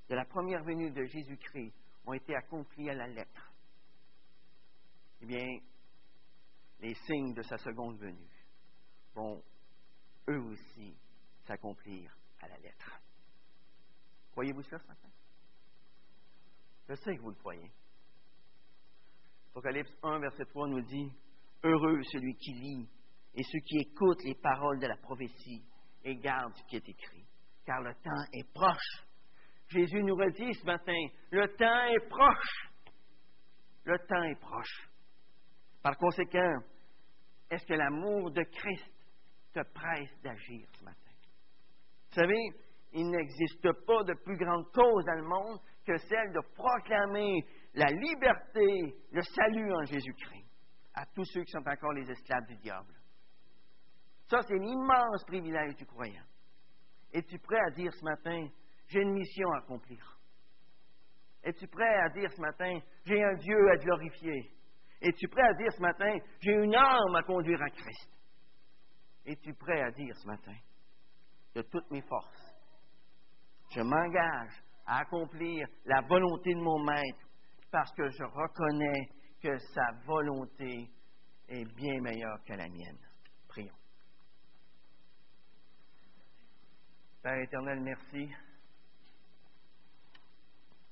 de 0.10 0.16
la 0.16 0.24
première 0.26 0.64
venue 0.64 0.90
de 0.92 1.04
Jésus-Christ 1.04 1.74
ont 2.06 2.14
été 2.14 2.34
accomplis 2.34 2.90
à 2.90 2.96
la 2.96 3.08
lettre, 3.08 3.52
eh 5.22 5.26
bien, 5.26 5.46
les 6.80 6.96
signes 6.96 7.34
de 7.34 7.44
sa 7.44 7.58
seconde 7.58 8.00
venue 8.00 8.32
vont 9.14 9.44
eux 10.30 10.40
aussi 10.40 10.98
s'accomplir 11.44 12.16
à 12.40 12.48
la 12.48 12.58
lettre. 12.58 13.00
Croyez-vous 14.32 14.64
cela 14.64 14.80
ce 14.80 14.88
matin? 14.88 15.10
Je 16.92 16.96
sais 16.98 17.16
que 17.16 17.22
vous 17.22 17.30
le 17.30 17.36
croyez. 17.36 17.72
Apocalypse 19.52 19.94
1, 20.04 20.20
verset 20.20 20.44
3 20.44 20.68
nous 20.68 20.82
dit 20.82 21.10
Heureux 21.64 22.02
celui 22.12 22.36
qui 22.36 22.52
lit 22.52 22.90
et 23.34 23.44
ceux 23.44 23.60
qui 23.60 23.78
écoutent 23.78 24.22
les 24.26 24.36
paroles 24.36 24.78
de 24.78 24.88
la 24.88 24.98
prophétie 24.98 25.64
et 26.04 26.18
gardent 26.18 26.54
ce 26.54 26.64
qui 26.66 26.76
est 26.76 26.90
écrit, 26.90 27.26
car 27.66 27.80
le 27.80 27.94
temps 27.94 28.26
est 28.34 28.54
proche. 28.54 29.06
Jésus 29.70 30.04
nous 30.04 30.16
redit 30.16 30.54
ce 30.54 30.66
matin 30.66 31.02
Le 31.32 31.48
temps 31.56 31.86
est 31.86 32.10
proche. 32.10 32.70
Le 33.86 33.98
temps 34.00 34.24
est 34.24 34.42
proche. 34.42 34.90
Par 35.82 35.96
conséquent, 35.96 36.60
est-ce 37.52 37.66
que 37.68 37.74
l'amour 37.74 38.32
de 38.32 38.44
Christ 38.44 38.92
te 39.54 39.62
presse 39.74 40.22
d'agir 40.24 40.68
ce 40.78 40.84
matin? 40.84 41.12
Vous 42.10 42.16
savez, 42.16 42.50
il 42.92 43.10
n'existe 43.10 43.72
pas 43.86 44.04
de 44.04 44.14
plus 44.26 44.36
grande 44.36 44.70
cause 44.74 45.06
dans 45.06 45.16
le 45.16 45.24
monde 45.24 45.60
que 45.86 45.98
celle 45.98 46.32
de 46.34 46.42
proclamer 46.56 47.46
la 47.74 47.88
liberté, 47.88 48.96
le 49.12 49.22
salut 49.22 49.74
en 49.74 49.84
Jésus-Christ 49.86 50.48
à 50.94 51.06
tous 51.08 51.26
ceux 51.26 51.44
qui 51.44 51.52
sont 51.52 51.68
encore 51.68 51.94
les 51.94 52.10
esclaves 52.10 52.46
du 52.48 52.56
diable. 52.58 52.94
Ça, 54.28 54.42
c'est 54.44 54.58
l'immense 54.58 55.24
privilège 55.26 55.76
du 55.76 55.86
croyant. 55.86 56.24
Es-tu 57.14 57.38
prêt 57.40 57.60
à 57.68 57.72
dire 57.72 57.94
ce 57.94 58.04
matin, 58.04 58.48
j'ai 58.88 59.02
une 59.02 59.14
mission 59.14 59.50
à 59.54 59.60
accomplir? 59.60 60.18
Es-tu 61.44 61.68
prêt 61.68 61.96
à 62.06 62.10
dire 62.10 62.32
ce 62.32 62.42
matin, 62.42 62.80
j'ai 63.06 63.24
un 63.24 63.34
Dieu 63.36 63.70
à 63.72 63.78
glorifier? 63.78 64.52
Es-tu 65.02 65.28
prêt 65.28 65.44
à 65.44 65.54
dire 65.56 65.72
ce 65.72 65.82
matin, 65.82 66.18
j'ai 66.40 66.54
une 66.54 66.76
âme 66.76 67.16
à 67.16 67.24
conduire 67.24 67.62
à 67.62 67.70
Christ? 67.70 68.12
Es-tu 69.26 69.54
prêt 69.54 69.82
à 69.82 69.92
dire 69.92 70.16
ce 70.16 70.28
matin, 70.28 70.56
de 71.56 71.62
toutes 71.64 71.90
mes 71.92 72.02
forces, 72.02 72.56
je 73.72 73.82
m'engage 73.82 74.64
à 74.86 75.00
accomplir 75.00 75.68
la 75.86 76.02
volonté 76.02 76.54
de 76.54 76.60
mon 76.60 76.84
maître 76.84 77.28
parce 77.72 77.92
que 77.94 78.10
je 78.10 78.24
reconnais 78.24 79.10
que 79.42 79.58
sa 79.58 79.92
volonté 80.06 80.90
est 81.48 81.66
bien 81.76 82.02
meilleure 82.02 82.44
que 82.46 82.54
la 82.54 82.68
mienne. 82.68 83.00
Prions. 83.48 83.76
Père 87.22 87.40
éternel, 87.40 87.82
merci. 87.82 88.30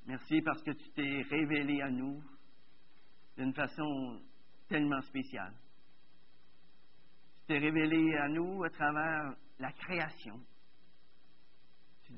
Merci 0.06 0.42
parce 0.42 0.62
que 0.64 0.72
tu 0.72 0.90
t'es 0.92 1.22
révélé 1.30 1.82
à 1.82 1.90
nous 1.90 2.22
d'une 3.38 3.54
façon 3.54 4.22
tellement 4.68 5.02
spéciale. 5.02 5.54
Tu 7.42 7.46
t'es 7.48 7.58
révélé 7.60 8.16
à 8.18 8.28
nous 8.28 8.64
à 8.64 8.70
travers 8.70 9.36
la 9.60 9.72
création. 9.72 10.40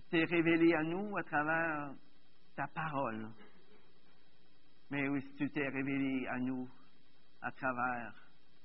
T'es 0.09 0.23
révélé 0.25 0.73
à 0.73 0.83
nous 0.83 1.17
à 1.17 1.23
travers 1.23 1.93
ta 2.55 2.67
parole. 2.67 3.29
Mais 4.89 5.07
aussi 5.07 5.33
tu 5.35 5.49
t'es 5.49 5.67
révélé 5.67 6.27
à 6.27 6.39
nous 6.39 6.69
à 7.41 7.51
travers 7.51 8.13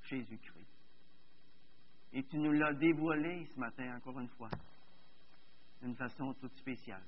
Jésus-Christ. 0.02 0.66
Et 2.12 2.24
tu 2.24 2.38
nous 2.38 2.52
l'as 2.52 2.74
dévoilé 2.74 3.46
ce 3.46 3.60
matin, 3.60 3.96
encore 3.96 4.18
une 4.20 4.28
fois, 4.30 4.50
d'une 5.82 5.96
façon 5.96 6.32
toute 6.34 6.56
spéciale, 6.56 7.04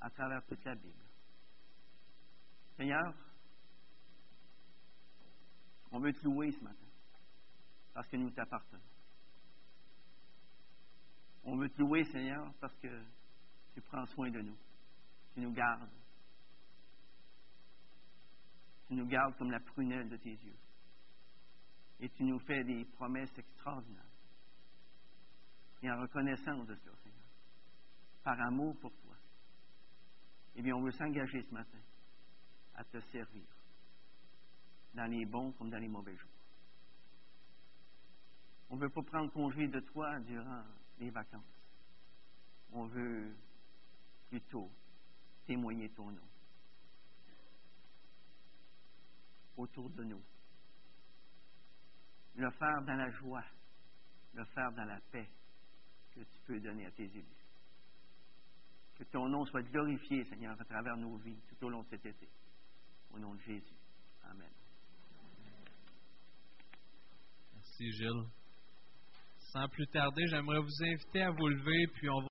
à 0.00 0.10
travers 0.10 0.44
toute 0.46 0.64
la 0.64 0.74
Bible. 0.74 1.04
Seigneur, 2.76 3.14
on 5.92 6.00
veut 6.00 6.12
te 6.12 6.24
louer 6.24 6.50
ce 6.50 6.64
matin, 6.64 6.86
parce 7.92 8.08
que 8.08 8.16
nous 8.16 8.30
t'appartenons. 8.30 8.82
On 11.44 11.56
veut 11.56 11.68
te 11.68 11.78
louer, 11.78 12.04
Seigneur, 12.04 12.52
parce 12.60 12.74
que 12.78 12.88
tu 13.74 13.80
prends 13.82 14.06
soin 14.06 14.30
de 14.30 14.40
nous. 14.40 14.56
Tu 15.34 15.40
nous 15.40 15.52
gardes. 15.52 15.90
Tu 18.86 18.94
nous 18.94 19.06
gardes 19.06 19.36
comme 19.36 19.50
la 19.50 19.60
prunelle 19.60 20.08
de 20.08 20.16
tes 20.16 20.34
yeux. 20.34 20.56
Et 22.00 22.08
tu 22.10 22.24
nous 22.24 22.38
fais 22.40 22.62
des 22.64 22.84
promesses 22.84 23.36
extraordinaires. 23.36 24.02
Et 25.82 25.90
en 25.90 26.00
reconnaissance 26.00 26.66
de 26.66 26.74
cela, 26.76 26.96
Seigneur, 27.02 27.20
par 28.22 28.40
amour 28.40 28.76
pour 28.80 28.92
toi, 29.02 29.16
eh 30.56 30.62
bien, 30.62 30.74
on 30.74 30.82
veut 30.82 30.92
s'engager 30.92 31.42
ce 31.42 31.52
matin 31.52 31.78
à 32.76 32.84
te 32.84 33.00
servir, 33.00 33.44
dans 34.94 35.06
les 35.06 35.26
bons 35.26 35.52
comme 35.52 35.70
dans 35.70 35.78
les 35.78 35.88
mauvais 35.88 36.16
jours. 36.16 36.30
On 38.70 38.76
ne 38.76 38.80
veut 38.80 38.90
pas 38.90 39.02
prendre 39.02 39.30
congé 39.32 39.68
de 39.68 39.80
toi 39.80 40.18
durant 40.20 40.64
les 40.98 41.10
vacances. 41.10 41.42
On 42.72 42.86
veut 42.86 43.34
plutôt 44.34 44.68
témoigner 45.46 45.88
ton 45.90 46.10
nom 46.10 46.28
autour 49.56 49.88
de 49.90 50.02
nous. 50.02 50.22
Le 52.34 52.50
faire 52.50 52.82
dans 52.84 52.96
la 52.96 53.10
joie, 53.12 53.44
le 54.34 54.44
faire 54.46 54.72
dans 54.72 54.86
la 54.86 55.00
paix 55.12 55.28
que 56.16 56.20
tu 56.20 56.38
peux 56.46 56.58
donner 56.58 56.86
à 56.86 56.90
tes 56.90 57.04
élus. 57.04 57.24
Que 58.96 59.04
ton 59.04 59.28
nom 59.28 59.44
soit 59.46 59.62
glorifié, 59.62 60.24
Seigneur, 60.24 60.60
à 60.60 60.64
travers 60.64 60.96
nos 60.96 61.16
vies 61.18 61.40
tout 61.48 61.66
au 61.66 61.68
long 61.68 61.84
de 61.84 61.88
cet 61.90 62.04
été. 62.04 62.28
Au 63.12 63.18
nom 63.20 63.36
de 63.36 63.40
Jésus. 63.42 63.76
Amen. 64.24 64.50
Merci, 67.54 67.92
Gilles. 67.92 68.26
Sans 69.52 69.68
plus 69.68 69.86
tarder, 69.86 70.26
j'aimerais 70.26 70.58
vous 70.58 70.82
inviter 70.82 71.22
à 71.22 71.30
vous 71.30 71.46
lever, 71.46 71.86
puis 71.94 72.10
on 72.10 72.20
va 72.20 72.22